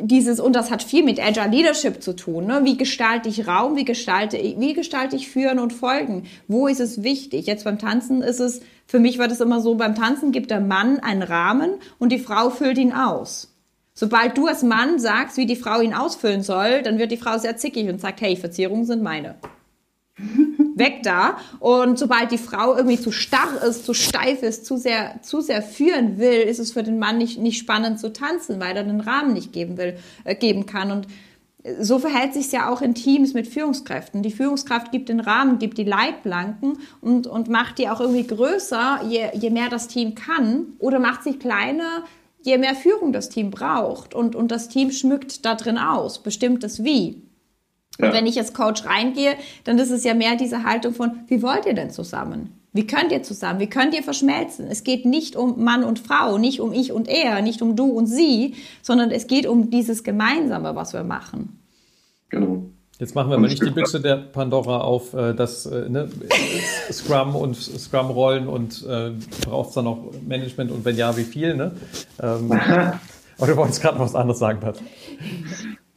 [0.00, 2.46] dieses, und das hat viel mit Agile Leadership zu tun.
[2.46, 2.60] Ne?
[2.64, 3.76] Wie gestalte ich Raum?
[3.76, 6.24] Wie gestalte ich, wie gestalte ich Führen und Folgen?
[6.46, 7.46] Wo ist es wichtig?
[7.46, 10.60] Jetzt beim Tanzen ist es, für mich war das immer so, beim Tanzen gibt der
[10.60, 13.54] Mann einen Rahmen und die Frau füllt ihn aus.
[13.94, 17.36] Sobald du als Mann sagst, wie die Frau ihn ausfüllen soll, dann wird die Frau
[17.36, 19.34] sehr zickig und sagt, hey, Verzierungen sind meine.
[20.78, 21.38] Weg da.
[21.60, 25.62] Und sobald die Frau irgendwie zu starr ist, zu steif ist, zu sehr, zu sehr
[25.62, 29.00] führen will, ist es für den Mann nicht, nicht spannend zu tanzen, weil er den
[29.00, 30.90] Rahmen nicht geben will, äh, geben kann.
[30.90, 31.06] Und
[31.80, 34.22] so verhält sich ja auch in Teams mit Führungskräften.
[34.22, 39.00] Die Führungskraft gibt den Rahmen, gibt die Leitplanken und, und macht die auch irgendwie größer,
[39.08, 42.04] je, je mehr das Team kann, oder macht sie kleiner,
[42.42, 44.14] je mehr Führung das Team braucht.
[44.14, 47.22] Und, und das Team schmückt da drin aus, bestimmt das Wie.
[47.98, 48.06] Ja.
[48.06, 49.34] Und wenn ich als Coach reingehe,
[49.64, 52.54] dann ist es ja mehr diese Haltung von, wie wollt ihr denn zusammen?
[52.72, 53.60] Wie könnt ihr zusammen?
[53.60, 54.66] Wie könnt ihr verschmelzen?
[54.68, 57.86] Es geht nicht um Mann und Frau, nicht um ich und er, nicht um du
[57.86, 61.58] und sie, sondern es geht um dieses Gemeinsame, was wir machen.
[62.28, 62.66] Genau.
[62.98, 66.08] Jetzt machen wir mal nicht die Büchse der Pandora auf, äh, dass äh, ne,
[66.92, 69.12] Scrum und Scrum-Rollen und äh,
[69.46, 71.54] braucht es dann noch Management und wenn ja, wie viel?
[71.54, 71.72] Ne?
[72.20, 72.50] Ähm,
[73.38, 74.82] Oder du wolltest gerade noch was anderes sagen, Pat?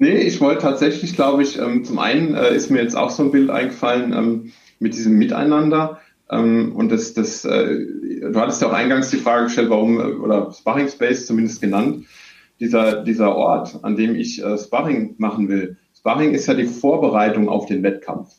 [0.01, 3.21] Nee, ich wollte tatsächlich, glaube ich, ähm, zum einen äh, ist mir jetzt auch so
[3.21, 5.99] ein Bild eingefallen ähm, mit diesem Miteinander.
[6.27, 7.85] Ähm, und das, das, äh,
[8.19, 12.05] du hattest ja auch eingangs die Frage gestellt, warum, äh, oder Sparring Space zumindest genannt,
[12.59, 15.77] dieser, dieser Ort, an dem ich äh, Sparring machen will.
[15.95, 18.31] Sparring ist ja die Vorbereitung auf den Wettkampf.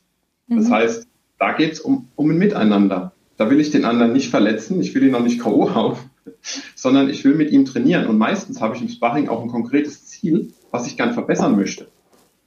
[0.49, 0.73] Das mhm.
[0.73, 1.07] heißt,
[1.39, 3.13] da geht es um, um ein Miteinander.
[3.37, 5.73] Da will ich den anderen nicht verletzen, ich will ihn noch nicht K.O.
[5.77, 5.97] hauen,
[6.75, 8.09] sondern ich will mit ihm trainieren.
[8.09, 11.87] Und meistens habe ich im Sparring auch ein konkretes Ziel, was ich gern verbessern möchte.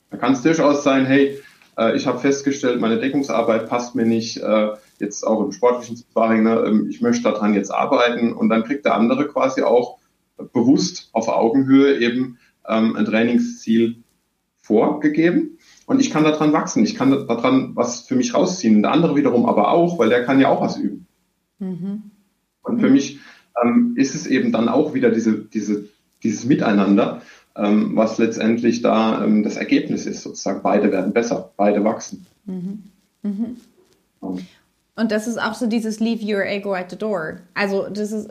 [0.09, 1.39] Da kann es durchaus sein, hey,
[1.77, 6.43] äh, ich habe festgestellt, meine Deckungsarbeit passt mir nicht, äh, jetzt auch im sportlichen Sparring,
[6.43, 9.99] ne, ähm, ich möchte daran jetzt arbeiten und dann kriegt der andere quasi auch
[10.51, 14.03] bewusst auf Augenhöhe eben ähm, ein Trainingsziel
[14.61, 18.77] vorgegeben und ich kann daran wachsen, ich kann daran was für mich rausziehen.
[18.77, 21.07] Und der andere wiederum aber auch, weil der kann ja auch was üben.
[21.59, 22.11] Mhm.
[22.63, 22.93] Und für mhm.
[22.93, 23.19] mich
[23.63, 25.87] ähm, ist es eben dann auch wieder diese, diese,
[26.23, 27.21] dieses Miteinander,
[27.55, 30.61] was letztendlich da ähm, das Ergebnis ist, sozusagen.
[30.61, 32.25] Beide werden besser, beide wachsen.
[32.45, 32.83] Mhm.
[33.23, 33.57] Mhm.
[34.95, 37.39] Und das ist auch so dieses Leave your ego at the door.
[37.53, 38.29] Also das ist,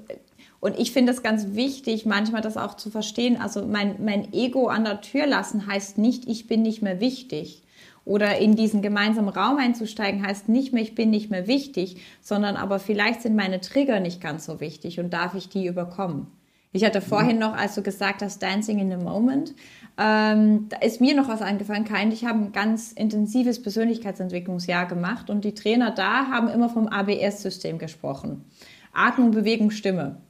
[0.60, 3.37] und ich finde es ganz wichtig, manchmal das auch zu verstehen.
[3.38, 7.62] Also mein, mein Ego an der Tür lassen heißt nicht, ich bin nicht mehr wichtig.
[8.06, 12.56] Oder in diesen gemeinsamen Raum einzusteigen heißt nicht mehr, ich bin nicht mehr wichtig, sondern
[12.56, 16.26] aber vielleicht sind meine Trigger nicht ganz so wichtig und darf ich die überkommen.
[16.76, 19.54] Ich hatte vorhin noch, als du gesagt hast, Dancing in the Moment,
[19.96, 21.84] ähm, da ist mir noch was eingefallen.
[21.84, 26.88] Kein, ich habe ein ganz intensives Persönlichkeitsentwicklungsjahr gemacht und die Trainer da haben immer vom
[26.88, 28.44] ABS-System gesprochen.
[28.92, 30.20] Atmung, Bewegung, Stimme.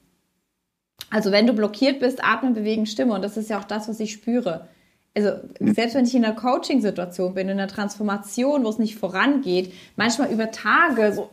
[1.08, 3.14] Also wenn du blockiert bist, atmen, bewegen, Stimme.
[3.14, 4.68] Und das ist ja auch das, was ich spüre.
[5.16, 5.30] Also
[5.60, 10.30] selbst wenn ich in einer Coaching-Situation bin, in einer Transformation, wo es nicht vorangeht, manchmal
[10.30, 11.30] über Tage so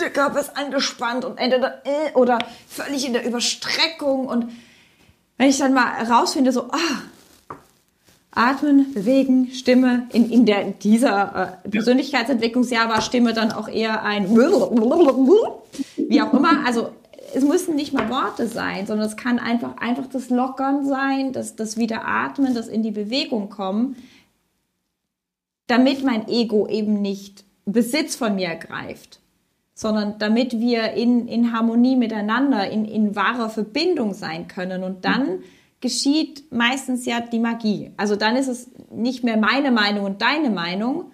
[0.00, 4.26] der Körper ist angespannt und entweder äh, oder völlig in der Überstreckung.
[4.26, 4.50] Und
[5.36, 7.02] wenn ich dann mal rausfinde, so, ah,
[8.30, 10.08] atmen, bewegen, Stimme.
[10.12, 14.34] In, in der, dieser äh, Persönlichkeitsentwicklungsjahr war Stimme dann auch eher ein
[15.96, 16.64] wie auch immer.
[16.66, 16.90] Also
[17.34, 21.56] es müssen nicht mal Worte sein, sondern es kann einfach, einfach das Lockern sein, das,
[21.56, 23.96] das Wiederatmen, das in die Bewegung kommen,
[25.66, 29.19] damit mein Ego eben nicht Besitz von mir ergreift
[29.80, 34.84] sondern damit wir in, in Harmonie miteinander, in, in wahrer Verbindung sein können.
[34.84, 35.38] Und dann
[35.80, 37.90] geschieht meistens ja die Magie.
[37.96, 41.12] Also dann ist es nicht mehr meine Meinung und deine Meinung,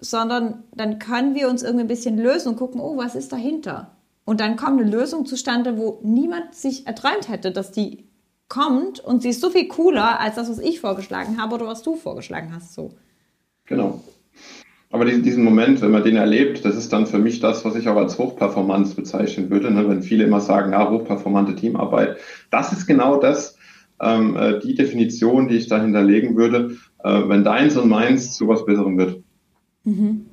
[0.00, 3.96] sondern dann können wir uns irgendwie ein bisschen lösen und gucken, oh, was ist dahinter?
[4.24, 8.08] Und dann kommt eine Lösung zustande, wo niemand sich erträumt hätte, dass die
[8.48, 11.84] kommt und sie ist so viel cooler als das, was ich vorgeschlagen habe oder was
[11.84, 12.74] du vorgeschlagen hast.
[12.74, 12.94] So.
[13.64, 14.00] Genau.
[14.96, 17.86] Aber diesen Moment, wenn man den erlebt, das ist dann für mich das, was ich
[17.86, 19.70] auch als Hochperformance bezeichnen würde.
[19.70, 19.86] Ne?
[19.86, 22.16] Wenn viele immer sagen, ja, hochperformante Teamarbeit,
[22.50, 23.58] das ist genau das,
[24.00, 28.48] ähm, äh, die Definition, die ich dahinter legen würde, äh, wenn deins und meins zu
[28.48, 29.22] was Besserem wird.
[29.84, 30.24] Mhm.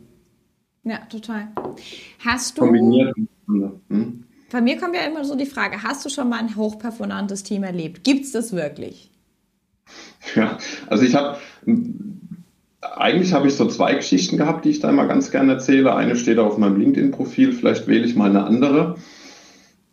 [0.85, 1.49] Ja, total.
[2.19, 2.61] Hast du.
[2.61, 3.13] Kombiniert.
[3.89, 4.23] Hm?
[4.49, 7.63] Bei mir kommt ja immer so die Frage: Hast du schon mal ein hochperformantes Team
[7.63, 8.05] erlebt?
[8.05, 9.11] Gibt es das wirklich?
[10.35, 11.37] Ja, also ich habe
[12.95, 15.95] eigentlich habe ich so zwei Geschichten gehabt, die ich da immer ganz gerne erzähle.
[15.95, 18.95] Eine steht auf meinem LinkedIn-Profil, vielleicht wähle ich mal eine andere,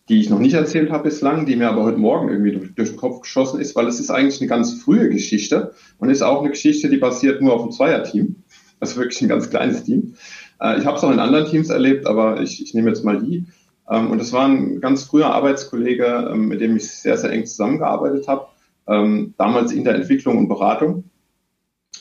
[0.08, 2.88] die ich noch nicht erzählt habe bislang, die mir aber heute Morgen irgendwie durch, durch
[2.90, 6.40] den Kopf geschossen ist, weil es ist eigentlich eine ganz frühe Geschichte und ist auch
[6.40, 8.36] eine Geschichte, die basiert nur auf einem Zweierteam.
[8.80, 10.14] Das ist wirklich ein ganz kleines Team.
[10.60, 13.20] Äh, ich habe es auch in anderen Teams erlebt, aber ich, ich nehme jetzt mal
[13.20, 13.44] die.
[13.88, 17.46] Ähm, und das war ein ganz früher Arbeitskollege, ähm, mit dem ich sehr, sehr eng
[17.46, 18.46] zusammengearbeitet habe,
[18.88, 21.09] ähm, damals in der Entwicklung und Beratung.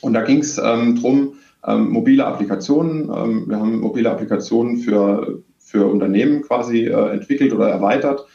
[0.00, 1.34] Und da ging es ähm, drum,
[1.66, 3.10] ähm, mobile Applikationen.
[3.14, 8.26] Ähm, wir haben mobile Applikationen für, für Unternehmen quasi äh, entwickelt oder erweitert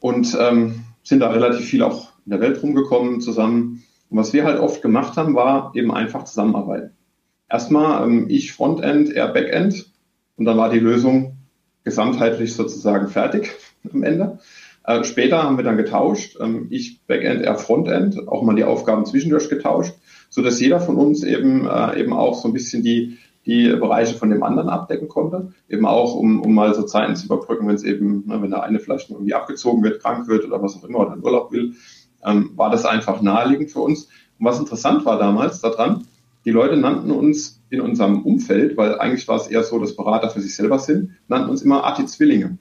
[0.00, 3.84] und ähm, sind da relativ viel auch in der Welt rumgekommen zusammen.
[4.10, 6.90] Und was wir halt oft gemacht haben, war eben einfach zusammenarbeiten.
[7.48, 9.90] Erstmal ähm, ich Frontend, er Backend
[10.36, 11.36] und dann war die Lösung
[11.84, 13.50] gesamtheitlich sozusagen fertig
[13.92, 14.38] am Ende.
[14.84, 16.36] Äh, später haben wir dann getauscht.
[16.40, 19.94] Ähm, ich Backend, er Frontend, auch mal die Aufgaben zwischendurch getauscht
[20.32, 24.14] so dass jeder von uns eben, äh, eben auch so ein bisschen die, die Bereiche
[24.14, 25.52] von dem anderen abdecken konnte.
[25.68, 28.62] Eben auch, um, um mal so Zeiten zu überbrücken, wenn es eben, ne, wenn der
[28.62, 31.74] eine vielleicht irgendwie abgezogen wird, krank wird oder was auch immer oder in Urlaub will,
[32.24, 34.04] ähm, war das einfach naheliegend für uns.
[34.38, 36.06] Und was interessant war damals daran,
[36.46, 40.30] die Leute nannten uns in unserem Umfeld, weil eigentlich war es eher so, dass Berater
[40.30, 42.56] für sich selber sind, nannten uns immer Arti-Zwillinge.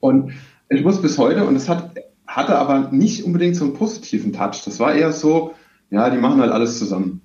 [0.00, 0.32] Und
[0.70, 4.62] ich muss bis heute, und es hat, hatte aber nicht unbedingt so einen positiven Touch.
[4.64, 5.52] Das war eher so,
[5.90, 7.22] ja, die machen halt alles zusammen.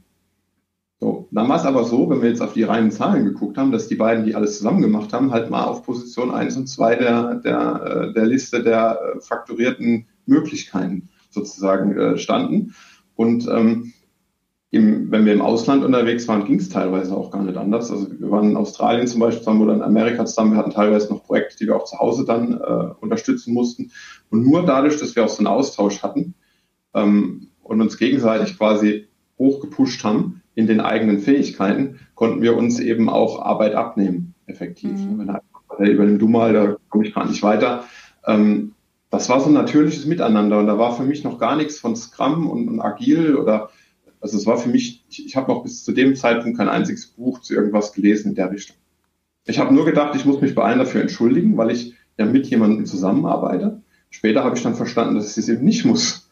[1.00, 3.74] So, dann war es aber so, wenn wir jetzt auf die reinen Zahlen geguckt haben,
[3.74, 6.96] dass die beiden, die alles zusammen gemacht haben, halt mal auf Position 1 und 2
[6.96, 12.74] der, der, äh, der Liste der äh, fakturierten Möglichkeiten sozusagen äh, standen.
[13.16, 13.92] Und ähm,
[14.72, 17.92] im, wenn wir im Ausland unterwegs waren, ging es teilweise auch gar nicht anders.
[17.92, 20.54] Also wir waren in Australien zum Beispiel zusammen oder in Amerika zusammen.
[20.54, 23.92] Wir hatten teilweise noch Projekte, die wir auch zu Hause dann äh, unterstützen mussten.
[24.30, 26.34] Und nur dadurch, dass wir auch so einen Austausch hatten
[26.94, 33.10] ähm, und uns gegenseitig quasi hochgepusht haben in den eigenen Fähigkeiten, konnten wir uns eben
[33.10, 34.92] auch Arbeit abnehmen, effektiv.
[34.92, 35.20] Mhm.
[35.20, 37.86] Wenn er übernimm du mal, da komme ich gar nicht weiter.
[38.28, 38.74] Ähm,
[39.10, 41.96] das war so ein natürliches Miteinander und da war für mich noch gar nichts von
[41.96, 43.70] Scrum und, und Agil oder
[44.24, 47.08] also es war für mich, ich, ich habe noch bis zu dem Zeitpunkt kein einziges
[47.08, 48.78] Buch zu irgendwas gelesen in der Richtung.
[49.46, 52.48] Ich habe nur gedacht, ich muss mich bei allen dafür entschuldigen, weil ich ja mit
[52.48, 53.82] jemandem zusammenarbeite.
[54.10, 56.23] Später habe ich dann verstanden, dass ich es eben nicht muss.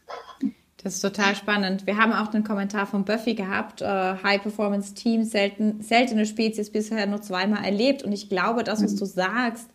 [0.84, 1.86] Das ist total spannend.
[1.86, 3.82] Wir haben auch einen Kommentar von Buffy gehabt.
[3.82, 8.04] Äh, High Performance Team, selten, seltene Spezies bisher nur zweimal erlebt.
[8.04, 8.98] Und ich glaube, das, was mhm.
[8.98, 9.70] du sagst,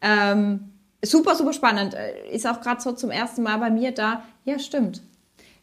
[0.00, 0.70] ähm,
[1.04, 1.94] super, super spannend.
[1.94, 4.22] Äh, ist auch gerade so zum ersten Mal bei mir da.
[4.44, 5.02] Ja, stimmt.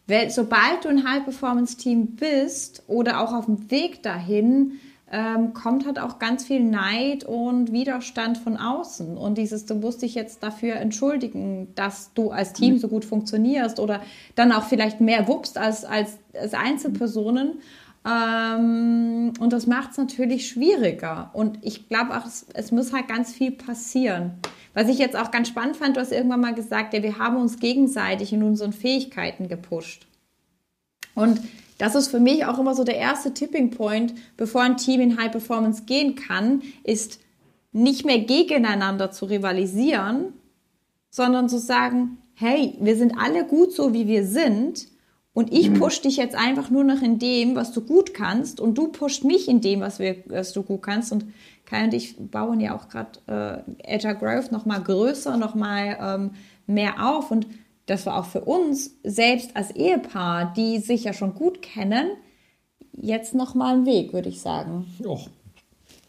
[0.07, 4.79] Weil, sobald du ein High-Performance-Team bist oder auch auf dem Weg dahin,
[5.15, 9.15] ähm, kommt halt auch ganz viel Neid und Widerstand von außen.
[9.15, 13.79] Und dieses, du musst dich jetzt dafür entschuldigen, dass du als Team so gut funktionierst
[13.79, 14.01] oder
[14.35, 17.61] dann auch vielleicht mehr wuppst als, als, als Einzelpersonen.
[18.05, 21.29] Ähm, und das macht es natürlich schwieriger.
[21.31, 24.33] Und ich glaube auch, es, es muss halt ganz viel passieren.
[24.73, 27.37] Was ich jetzt auch ganz spannend fand, du hast irgendwann mal gesagt, ja, wir haben
[27.37, 30.07] uns gegenseitig in unseren Fähigkeiten gepusht.
[31.13, 31.39] Und
[31.77, 35.17] das ist für mich auch immer so der erste Tipping Point, bevor ein Team in
[35.17, 37.19] High Performance gehen kann, ist
[37.71, 40.33] nicht mehr gegeneinander zu rivalisieren,
[41.09, 44.87] sondern zu sagen, hey, wir sind alle gut so, wie wir sind
[45.33, 45.79] und ich mhm.
[45.79, 49.25] push dich jetzt einfach nur noch in dem, was du gut kannst und du pusht
[49.25, 51.25] mich in dem, was, wir, was du gut kannst und
[51.65, 56.31] Kai und ich bauen ja auch gerade äh, Agile Growth nochmal größer, nochmal ähm,
[56.67, 57.31] mehr auf.
[57.31, 57.47] Und
[57.85, 62.11] das war auch für uns, selbst als Ehepaar, die sich ja schon gut kennen,
[62.93, 64.85] jetzt nochmal ein Weg, würde ich sagen.
[65.05, 65.29] Och,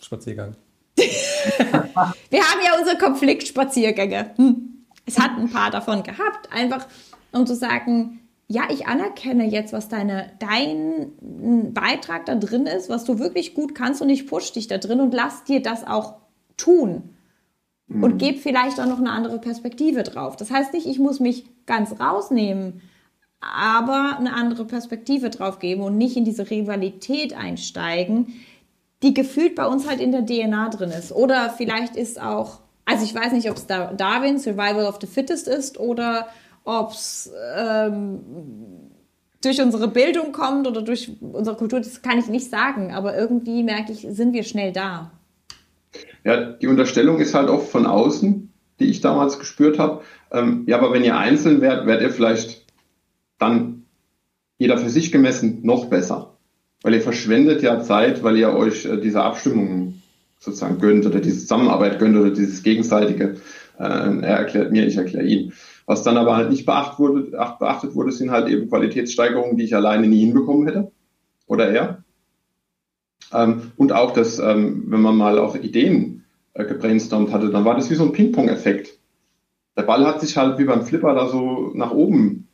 [0.01, 0.57] Spaziergang.
[0.97, 4.31] Wir haben ja unsere Konfliktspaziergänge.
[4.37, 4.87] Hm.
[5.05, 6.87] Es hat ein paar davon gehabt, einfach
[7.33, 11.13] um zu sagen, ja, ich anerkenne jetzt, was deine, dein
[11.75, 15.01] Beitrag da drin ist, was du wirklich gut kannst und ich push dich da drin
[15.01, 16.15] und lass dir das auch
[16.57, 17.16] tun.
[17.89, 18.03] Mhm.
[18.03, 20.37] Und gebe vielleicht auch noch eine andere Perspektive drauf.
[20.37, 22.81] Das heißt nicht, ich muss mich ganz rausnehmen,
[23.41, 28.35] aber eine andere Perspektive drauf geben und nicht in diese Rivalität einsteigen,
[29.03, 31.13] die gefühlt bei uns halt in der DNA drin ist.
[31.13, 35.49] Oder vielleicht ist auch, also ich weiß nicht, ob es Darwin Survival of the Fittest
[35.49, 36.29] ist oder
[36.65, 38.21] ob es ähm,
[39.43, 43.63] durch unsere Bildung kommt oder durch unsere Kultur, das kann ich nicht sagen, aber irgendwie
[43.63, 45.13] merke ich, sind wir schnell da.
[46.25, 50.03] Ja, die Unterstellung ist halt oft von außen, die ich damals gespürt habe.
[50.33, 52.67] Ähm, ja, aber wenn ihr einzeln wärt, wärt ihr vielleicht
[53.39, 53.85] dann
[54.59, 56.37] jeder für sich gemessen noch besser.
[56.83, 60.03] Weil ihr verschwendet ja Zeit, weil ihr euch äh, diese Abstimmungen
[60.39, 63.37] sozusagen gönnt oder diese Zusammenarbeit gönnt oder dieses gegenseitige,
[63.79, 65.53] äh, er erklärt mir, ich erkläre ihn.
[65.87, 67.23] Was dann aber halt nicht beachtet wurde,
[67.59, 70.91] beachtet wurde, sind halt eben Qualitätssteigerungen, die ich alleine nie hinbekommen hätte.
[71.47, 72.05] Oder er.
[73.33, 76.25] Ähm, und auch das, ähm, wenn man mal auch Ideen
[76.55, 78.99] äh, gebrainstormt hatte, dann war das wie so ein Ping-Pong-Effekt.
[79.77, 82.49] Der Ball hat sich halt wie beim Flipper da so nach oben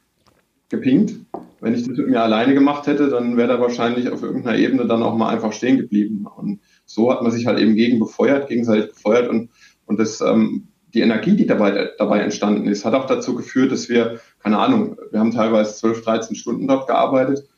[0.69, 1.15] gepinkt.
[1.61, 4.87] Wenn ich das mit mir alleine gemacht hätte, dann wäre er wahrscheinlich auf irgendeiner Ebene
[4.87, 6.27] dann auch mal einfach stehen geblieben.
[6.37, 9.51] Und so hat man sich halt eben gegen befeuert, gegenseitig befeuert und,
[9.87, 13.89] und das ähm, die Energie, die dabei, dabei entstanden ist, hat auch dazu geführt, dass
[13.89, 17.49] wir, keine Ahnung, wir haben teilweise 12, 13 Stunden dort gearbeitet.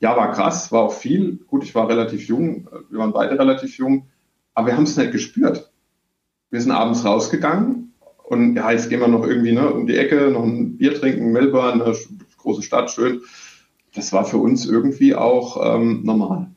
[0.00, 1.36] Ja, war krass, war auch viel.
[1.46, 4.08] Gut, ich war relativ jung, wir waren beide relativ jung,
[4.52, 5.72] aber wir haben es nicht gespürt.
[6.50, 10.30] Wir sind abends rausgegangen und ja, jetzt gehen wir noch irgendwie ne, um die Ecke,
[10.30, 11.96] noch ein Bier trinken, Melbourne, eine
[12.38, 13.22] große Stadt, schön.
[13.94, 16.50] Das war für uns irgendwie auch ähm, normal.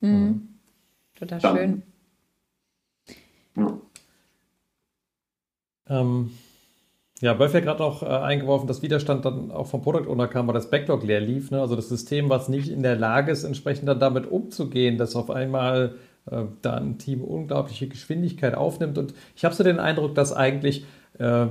[0.00, 0.48] Mhm.
[1.18, 1.82] Total Dann, schön.
[3.56, 3.80] Ja.
[5.88, 6.30] Ähm,
[7.22, 10.48] ja, Wolf hat gerade noch äh, eingeworfen, dass Widerstand dann auch vom Product Owner kam,
[10.48, 11.52] weil das Backlog leer lief.
[11.52, 11.60] Ne?
[11.60, 15.30] Also das System, was nicht in der Lage ist, entsprechend dann damit umzugehen, dass auf
[15.30, 15.94] einmal
[16.28, 18.98] äh, da ein Team unglaubliche Geschwindigkeit aufnimmt.
[18.98, 20.84] Und ich habe so den Eindruck, dass eigentlich
[21.20, 21.46] äh,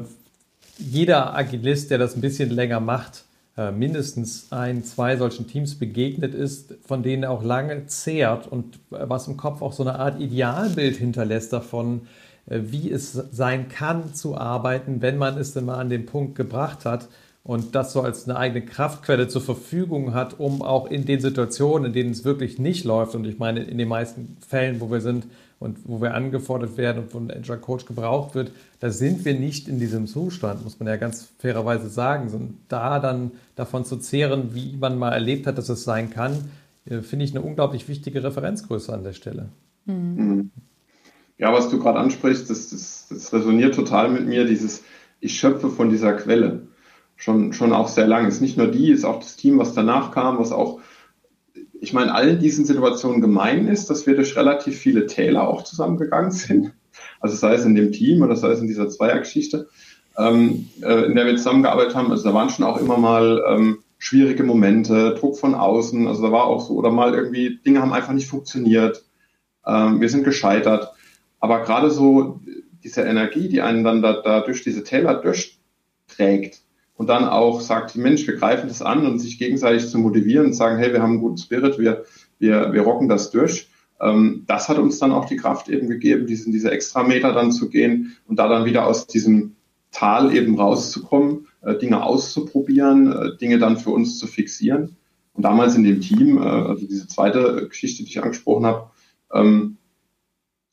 [0.77, 3.23] jeder Agilist, der das ein bisschen länger macht,
[3.57, 8.75] äh, mindestens ein, zwei solchen Teams begegnet ist, von denen er auch lange zehrt und
[8.91, 12.01] äh, was im Kopf auch so eine Art Idealbild hinterlässt davon,
[12.45, 16.85] wie es sein kann zu arbeiten, wenn man es denn mal an den Punkt gebracht
[16.85, 17.07] hat.
[17.43, 21.87] und das so als eine eigene Kraftquelle zur Verfügung hat, um auch in den Situationen,
[21.87, 25.01] in denen es wirklich nicht läuft, und ich meine in den meisten Fällen, wo wir
[25.01, 25.25] sind
[25.61, 29.67] und wo wir angefordert werden und von Agile Coach gebraucht wird, da sind wir nicht
[29.67, 32.29] in diesem Zustand, muss man ja ganz fairerweise sagen.
[32.29, 36.51] Und da dann davon zu zehren, wie man mal erlebt hat, dass es sein kann,
[36.85, 39.49] äh, finde ich eine unglaublich wichtige Referenzgröße an der Stelle.
[39.85, 40.51] Mhm.
[41.41, 44.83] Ja, was du gerade ansprichst, das, das, das resoniert total mit mir, dieses
[45.19, 46.67] ich schöpfe von dieser Quelle
[47.15, 48.27] schon, schon auch sehr lange.
[48.27, 50.79] Es ist nicht nur die, es ist auch das Team, was danach kam, was auch,
[51.79, 56.29] ich meine, allen diesen Situationen gemein ist, dass wir durch relativ viele Täler auch zusammengegangen
[56.31, 56.73] sind.
[57.19, 59.67] Also sei es in dem Team oder sei es in dieser Zweiergeschichte,
[60.19, 62.11] ähm, äh, in der wir zusammengearbeitet haben.
[62.11, 66.07] Also da waren schon auch immer mal ähm, schwierige Momente, Druck von außen.
[66.07, 69.03] Also da war auch so, oder mal irgendwie, Dinge haben einfach nicht funktioniert.
[69.65, 70.91] Ähm, wir sind gescheitert.
[71.41, 72.39] Aber gerade so
[72.83, 76.61] diese Energie, die einen dann da, da durch diese Täler durchträgt,
[77.01, 80.53] und dann auch sagt, Mensch, wir greifen das an und sich gegenseitig zu motivieren und
[80.53, 82.05] sagen, hey, wir haben einen guten Spirit, wir,
[82.37, 83.69] wir, wir rocken das durch.
[83.99, 87.51] Ähm, das hat uns dann auch die Kraft eben gegeben, diesen, diese extra Meter dann
[87.51, 89.55] zu gehen und da dann wieder aus diesem
[89.89, 94.95] Tal eben rauszukommen, äh, Dinge auszuprobieren, äh, Dinge dann für uns zu fixieren.
[95.33, 98.91] Und damals in dem Team, äh, also diese zweite Geschichte, die ich angesprochen habe,
[99.33, 99.77] ähm,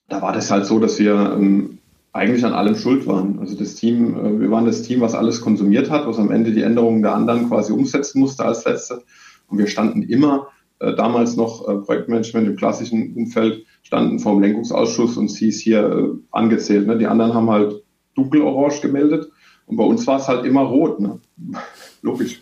[0.09, 1.79] da war das halt so, dass wir ähm,
[2.13, 3.39] eigentlich an allem schuld waren.
[3.39, 6.53] Also das Team, äh, wir waren das Team, was alles konsumiert hat, was am Ende
[6.53, 9.03] die Änderungen der anderen quasi umsetzen musste als Letzte.
[9.49, 10.49] Und wir standen immer,
[10.81, 15.61] äh, damals noch äh, Projektmanagement im klassischen Umfeld, standen vor dem Lenkungsausschuss und sie ist
[15.61, 16.87] hier angezählt.
[16.87, 16.99] Ne?
[16.99, 17.83] Die anderen haben halt
[18.15, 19.31] dunkelorange gemeldet
[19.67, 21.01] und bei uns war es halt immer rot.
[21.01, 21.21] Ne?
[22.03, 22.41] Logisch.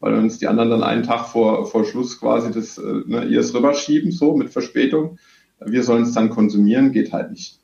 [0.00, 2.76] Weil uns die anderen dann einen Tag vor, vor Schluss quasi das,
[3.06, 5.18] ne, ihr es rüberschieben, so mit Verspätung.
[5.66, 7.58] Wir sollen es dann konsumieren, geht halt nicht.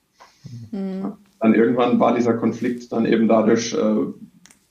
[0.71, 4.13] Mhm dann irgendwann war dieser Konflikt dann eben dadurch äh,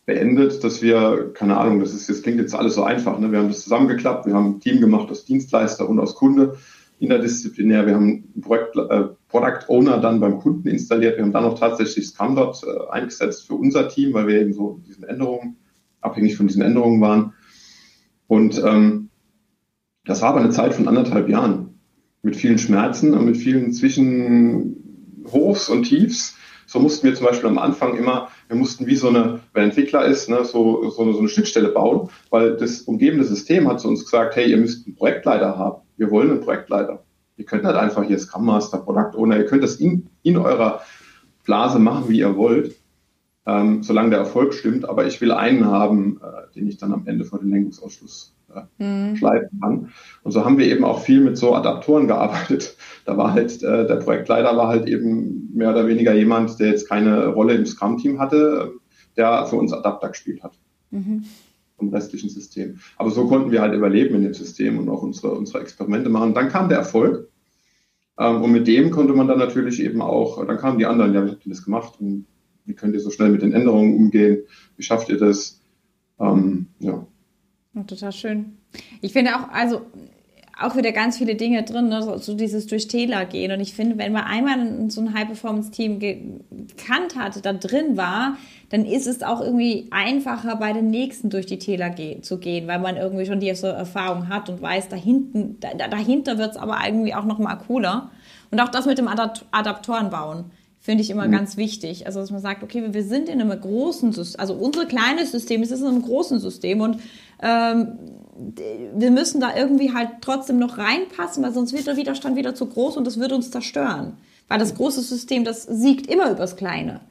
[0.06, 3.32] beendet, dass wir, keine Ahnung, das ist, das klingt jetzt alles so einfach, ne?
[3.32, 6.58] wir haben das zusammengeklappt, wir haben ein Team gemacht aus Dienstleister und aus Kunde,
[7.00, 11.46] interdisziplinär, wir haben einen Projekt, äh, Product Owner dann beim Kunden installiert, wir haben dann
[11.46, 15.58] auch tatsächlich Scrum dort äh, eingesetzt für unser Team, weil wir eben so diesen Änderungen,
[16.02, 17.34] abhängig von diesen Änderungen waren.
[18.28, 19.10] Und ähm,
[20.06, 21.67] das war aber eine Zeit von anderthalb Jahren
[22.28, 27.58] mit vielen Schmerzen und mit vielen Zwischenhochs und Tiefs so mussten wir zum Beispiel am
[27.58, 31.20] Anfang immer, wir mussten wie so eine, wenn Entwickler ist, ne, so, so, eine, so
[31.20, 34.96] eine Schnittstelle bauen, weil das umgebende System hat zu uns gesagt, hey, ihr müsst einen
[34.96, 35.82] Projektleiter haben.
[35.96, 37.06] Wir wollen einen Projektleiter.
[37.38, 40.82] Ihr könnt halt einfach hier Scrum Master, Product Owner, ihr könnt das in, in eurer
[41.46, 42.76] Blase machen, wie ihr wollt,
[43.46, 44.90] ähm, solange der Erfolg stimmt.
[44.90, 48.37] Aber ich will einen haben, äh, den ich dann am Ende vor den Lenkungsausschuss
[48.78, 49.16] mhm.
[49.16, 49.90] schleifen kann.
[50.24, 52.76] Und so haben wir eben auch viel mit so Adaptoren gearbeitet.
[53.06, 56.90] Da war halt, äh, der Projektleiter war halt eben mehr oder weniger jemand, der jetzt
[56.90, 58.74] keine Rolle im Scrum-Team hatte,
[59.16, 60.58] der für uns Adapter gespielt hat.
[60.92, 61.24] Mhm.
[61.80, 62.80] Im restlichen System.
[62.98, 66.34] Aber so konnten wir halt überleben in dem System und auch unsere, unsere Experimente machen.
[66.34, 67.30] Dann kam der Erfolg.
[68.20, 71.26] Ähm, und mit dem konnte man dann natürlich eben auch, dann kamen die anderen, ja,
[71.26, 71.94] wie habt ihr das gemacht?
[72.00, 72.26] Und
[72.66, 74.44] wie könnt ihr so schnell mit den Änderungen umgehen?
[74.76, 75.62] Wie schafft ihr das?
[76.20, 77.06] Ähm, ja.
[77.86, 78.58] Total schön.
[79.02, 79.82] Ich finde auch, also
[80.60, 82.02] auch wieder ganz viele Dinge drin, ne?
[82.02, 83.52] so, so dieses durch Täler gehen.
[83.52, 88.38] Und ich finde, wenn man einmal in so ein High-Performance-Team gekannt hat, da drin war,
[88.70, 92.68] dann ist es auch irgendwie einfacher, bei den nächsten durch die Täler ge zu gehen,
[92.68, 96.80] weil man irgendwie schon die Erfahrung hat und weiß, da da, dahinter wird es aber
[96.86, 98.10] irgendwie auch noch mal cooler.
[98.50, 100.46] Und auch das mit dem Adapt Adaptoren bauen
[100.88, 101.34] finde ich immer mhm.
[101.34, 102.06] ganz wichtig.
[102.06, 105.62] Also, dass man sagt, okay, wir sind in einem großen System, also unser kleines System
[105.62, 107.02] ist in einem großen System und
[107.44, 107.90] ähm,
[108.96, 112.68] wir müssen da irgendwie halt trotzdem noch reinpassen, weil sonst wird der Widerstand wieder zu
[112.68, 114.14] groß und das wird uns zerstören.
[114.48, 117.02] Weil das große System, das siegt immer übers Kleine.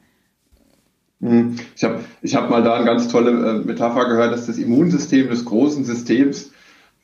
[1.19, 1.57] Mhm.
[1.75, 5.29] Ich habe ich hab mal da eine ganz tolle äh, Metapher gehört, dass das Immunsystem
[5.29, 6.49] des großen Systems,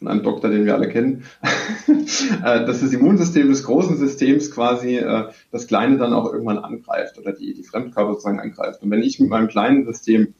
[0.03, 1.23] von einem Doktor, den wir alle kennen,
[1.87, 7.17] äh, dass das Immunsystem des großen Systems quasi äh, das Kleine dann auch irgendwann angreift
[7.17, 8.83] oder die, die Fremdkörper sozusagen angreift.
[8.83, 10.33] Und wenn ich mit meinem kleinen System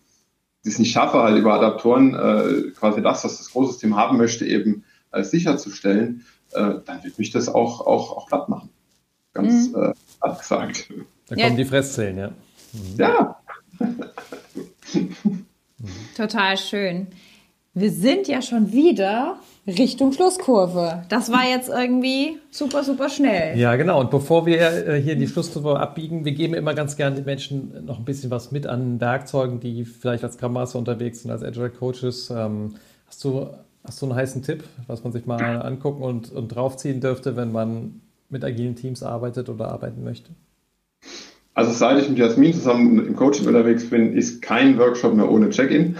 [0.65, 4.83] es nicht schaffe, halt über Adaptoren äh, quasi das, was das Großsystem haben möchte, eben
[5.11, 8.69] äh, sicherzustellen, äh, dann wird mich das auch, auch, auch platt machen.
[9.33, 9.75] Ganz mhm.
[9.75, 10.89] äh, platt gesagt.
[11.27, 11.55] Da kommen ja.
[11.55, 12.27] die Fresszellen, ja.
[12.73, 12.97] Mhm.
[12.97, 13.39] Ja.
[16.15, 17.07] Total schön.
[17.75, 21.05] Wir sind ja schon wieder Richtung Schlusskurve.
[21.09, 23.57] Das war jetzt irgendwie super, super schnell.
[23.57, 23.99] Ja, genau.
[23.99, 27.25] Und bevor wir äh, hier in die Schlusskurve abbiegen, wir geben immer ganz gerne den
[27.25, 31.31] Menschen noch ein bisschen was mit an Werkzeugen, die vielleicht als Scrum Master unterwegs sind,
[31.31, 32.29] als Agile Coaches.
[32.29, 32.75] Ähm,
[33.07, 33.47] hast, du,
[33.83, 37.51] hast du einen heißen Tipp, was man sich mal angucken und, und draufziehen dürfte, wenn
[37.51, 40.29] man mit agilen Teams arbeitet oder arbeiten möchte?
[41.55, 45.49] Also seit ich mit Jasmin zusammen im Coaching unterwegs bin, ist kein Workshop mehr ohne
[45.49, 45.95] Check-in.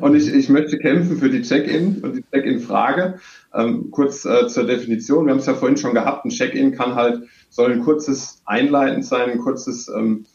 [0.00, 3.18] Und ich, ich möchte kämpfen für die Check-in und die Check-in-Frage.
[3.54, 5.26] Ähm, kurz äh, zur Definition.
[5.26, 6.24] Wir haben es ja vorhin schon gehabt.
[6.24, 10.26] Ein Check-in kann halt, soll ein kurzes Einleiten sein, ein kurzes ähm,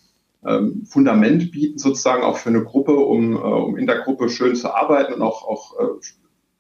[0.46, 4.56] ähm, Fundament bieten, sozusagen auch für eine Gruppe, um, äh, um in der Gruppe schön
[4.56, 5.86] zu arbeiten und auch, auch äh,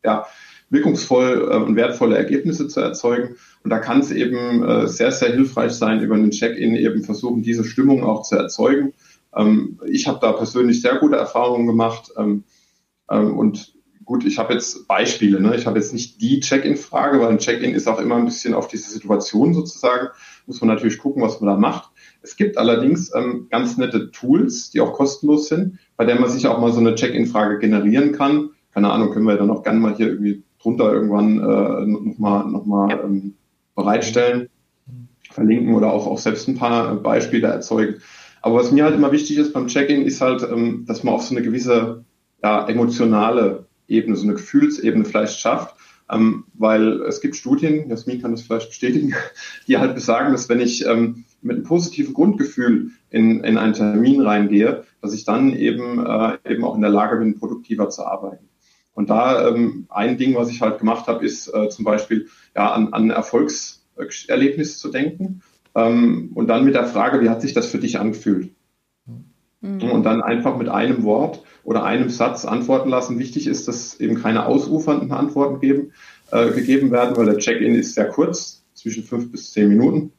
[0.03, 0.25] ja,
[0.69, 3.35] wirkungsvoll äh, und wertvolle Ergebnisse zu erzeugen.
[3.63, 7.41] Und da kann es eben äh, sehr, sehr hilfreich sein, über einen Check-in eben versuchen,
[7.41, 8.93] diese Stimmung auch zu erzeugen.
[9.35, 12.11] Ähm, ich habe da persönlich sehr gute Erfahrungen gemacht.
[13.09, 13.73] Ähm, und
[14.05, 15.41] gut, ich habe jetzt Beispiele.
[15.41, 15.55] Ne?
[15.55, 18.67] Ich habe jetzt nicht die Check-in-Frage, weil ein Check-in ist auch immer ein bisschen auf
[18.67, 20.09] diese Situation sozusagen.
[20.45, 21.89] Muss man natürlich gucken, was man da macht.
[22.21, 26.47] Es gibt allerdings ähm, ganz nette Tools, die auch kostenlos sind, bei der man sich
[26.47, 28.51] auch mal so eine Check-in-Frage generieren kann.
[28.73, 32.65] Keine Ahnung, können wir dann auch gerne mal hier irgendwie drunter irgendwann äh, nochmal noch
[32.65, 33.35] mal, ähm,
[33.75, 34.49] bereitstellen,
[35.31, 38.01] verlinken oder auch, auch selbst ein paar Beispiele erzeugen.
[38.41, 41.23] Aber was mir halt immer wichtig ist beim Check-in, ist halt, ähm, dass man auf
[41.23, 42.05] so eine gewisse
[42.45, 45.75] ja, emotionale Ebene, so eine Gefühlsebene vielleicht schafft.
[46.07, 49.15] Ähm, weil es gibt Studien, Jasmin kann das vielleicht bestätigen,
[49.67, 54.21] die halt besagen, dass wenn ich ähm, mit einem positiven Grundgefühl in, in einen Termin
[54.21, 58.47] reingehe, dass ich dann eben, äh, eben auch in der Lage bin, produktiver zu arbeiten.
[58.93, 62.71] Und da ähm, ein Ding, was ich halt gemacht habe, ist äh, zum Beispiel ja,
[62.73, 65.41] an, an Erfolgserlebnis zu denken
[65.73, 68.51] ähm, und dann mit der Frage, wie hat sich das für dich angefühlt?
[69.61, 69.83] Mhm.
[69.83, 73.19] Und dann einfach mit einem Wort oder einem Satz antworten lassen.
[73.19, 75.91] Wichtig ist, dass eben keine ausufernden Antworten geben,
[76.31, 80.11] äh, gegeben werden, weil der Check-in ist sehr kurz, zwischen fünf bis zehn Minuten.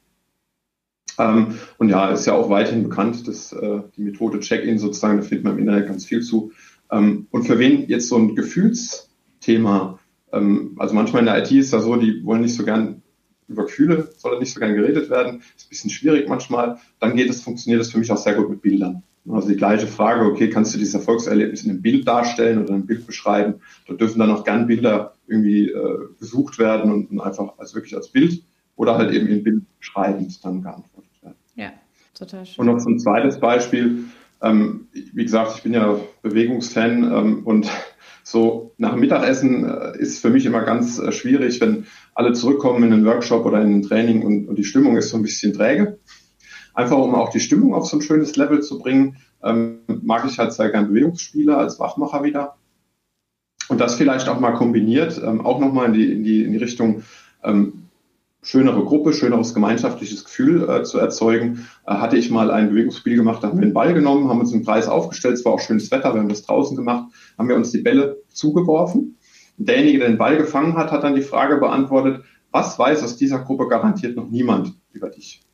[1.17, 5.23] Ähm, und ja, ist ja auch weiterhin bekannt, dass äh, die Methode Check-in sozusagen, da
[5.23, 6.51] findet man im Internet ganz viel zu,
[6.91, 9.99] ähm, und für wen jetzt so ein Gefühlsthema,
[10.31, 13.01] ähm, also manchmal in der IT ist da so, die wollen nicht so gern
[13.47, 17.29] über Gefühle, soll nicht so gern geredet werden, ist ein bisschen schwierig manchmal, dann geht
[17.29, 19.03] es, funktioniert es für mich auch sehr gut mit Bildern.
[19.29, 22.85] Also die gleiche Frage, okay, kannst du dieses Erfolgserlebnis in einem Bild darstellen oder ein
[22.85, 23.55] Bild beschreiben?
[23.87, 28.09] Da dürfen dann auch gern Bilder irgendwie äh, gesucht werden und, einfach als wirklich als
[28.09, 28.43] Bild
[28.75, 31.35] oder halt eben in Bild beschreibend dann geantwortet werden.
[31.55, 31.73] Ja,
[32.17, 32.61] total schön.
[32.61, 34.05] Und noch so ein zweites Beispiel,
[34.41, 37.69] ähm, wie gesagt, ich bin ja Bewegungsfan ähm, und
[38.23, 42.83] so nach dem Mittagessen äh, ist für mich immer ganz äh, schwierig, wenn alle zurückkommen
[42.83, 45.53] in einen Workshop oder in ein Training und, und, die Stimmung ist so ein bisschen
[45.53, 45.97] träge.
[46.77, 50.37] Einfach um auch die Stimmung auf so ein schönes Level zu bringen, ähm, mag ich
[50.37, 52.57] halt sehr gern Bewegungsspiele als Wachmacher wieder.
[53.67, 56.59] Und das vielleicht auch mal kombiniert, ähm, auch nochmal in die, in, die, in die
[56.59, 57.01] Richtung
[57.43, 57.87] ähm,
[58.43, 63.41] schönere Gruppe, schöneres gemeinschaftliches Gefühl äh, zu erzeugen, äh, hatte ich mal ein Bewegungsspiel gemacht,
[63.41, 65.89] da haben wir einen Ball genommen, haben uns einen Preis aufgestellt, es war auch schönes
[65.89, 69.17] Wetter, wir haben das draußen gemacht, haben wir uns die Bälle zugeworfen.
[69.57, 73.39] Derjenige, der den Ball gefangen hat, hat dann die Frage beantwortet, was weiß aus dieser
[73.39, 75.46] Gruppe garantiert noch niemand über dich?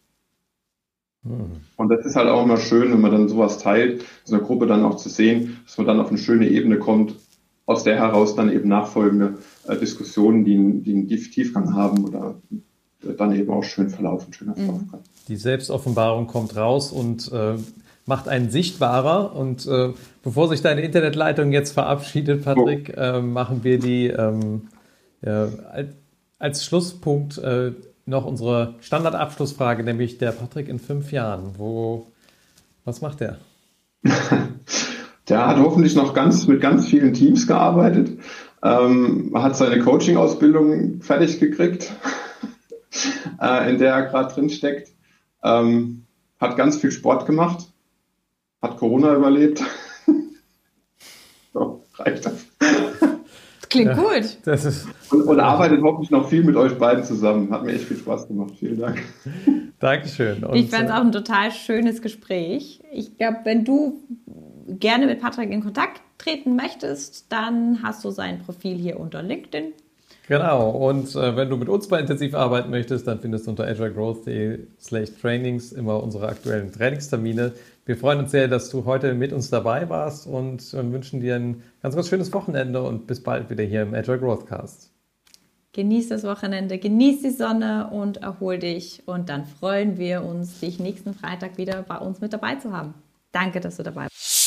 [1.24, 1.52] Hm.
[1.78, 4.68] Und das ist halt auch immer schön, wenn man dann sowas teilt, so eine Gruppe
[4.68, 7.16] dann auch zu sehen, dass man dann auf eine schöne Ebene kommt,
[7.66, 12.36] aus der heraus dann eben nachfolgende äh, Diskussionen, die, die einen Tiefgang haben oder
[13.18, 15.00] dann eben auch schön verlaufen, schön erfolgen kann.
[15.28, 17.56] Die Selbstoffenbarung kommt raus und äh,
[18.06, 19.36] macht einen sichtbarer.
[19.36, 19.94] Und äh,
[20.24, 23.00] bevor sich deine Internetleitung jetzt verabschiedet, Patrick, oh.
[23.00, 24.68] äh, machen wir die ähm,
[25.22, 25.50] ja,
[26.40, 27.72] als Schlusspunkt äh,
[28.06, 31.54] noch unsere Standardabschlussfrage, nämlich der Patrick in fünf Jahren.
[31.58, 32.08] Wo,
[32.86, 33.38] was macht der?
[35.30, 38.20] der hat hoffentlich noch ganz mit ganz vielen Teams gearbeitet,
[38.62, 41.94] ähm, hat seine Coaching-Ausbildung fertig gekriegt
[43.42, 44.92] äh, in der er gerade drin steckt.
[45.44, 46.06] Ähm,
[46.40, 47.68] hat ganz viel Sport gemacht,
[48.62, 49.64] hat Corona überlebt.
[51.54, 52.33] so, reicht das.
[53.74, 54.38] Klingt ja, gut.
[54.46, 57.52] Das ist, und, und arbeitet hoffentlich noch viel mit euch beiden zusammen.
[57.52, 58.54] Hat mir echt viel Spaß gemacht.
[58.60, 59.02] Vielen Dank.
[59.80, 60.44] Dankeschön.
[60.44, 62.82] Und ich fand es äh, auch ein total schönes Gespräch.
[62.92, 64.00] Ich glaube, wenn du
[64.68, 69.74] gerne mit Patrick in Kontakt treten möchtest, dann hast du sein Profil hier unter LinkedIn.
[70.30, 73.68] Genau, und äh, wenn du mit uns mal intensiv arbeiten möchtest, dann findest du unter
[73.68, 77.52] agilegrowth.de slash trainings immer unsere aktuellen Trainingstermine.
[77.86, 81.36] Wir freuen uns sehr, dass du heute mit uns dabei warst und äh, wünschen dir
[81.36, 84.90] ein ganz, ganz schönes Wochenende und bis bald wieder hier im Agile Growthcast.
[85.74, 90.80] Genieß das Wochenende, genieß die Sonne und erhol dich und dann freuen wir uns, dich
[90.80, 92.94] nächsten Freitag wieder bei uns mit dabei zu haben.
[93.32, 94.43] Danke, dass du dabei bist.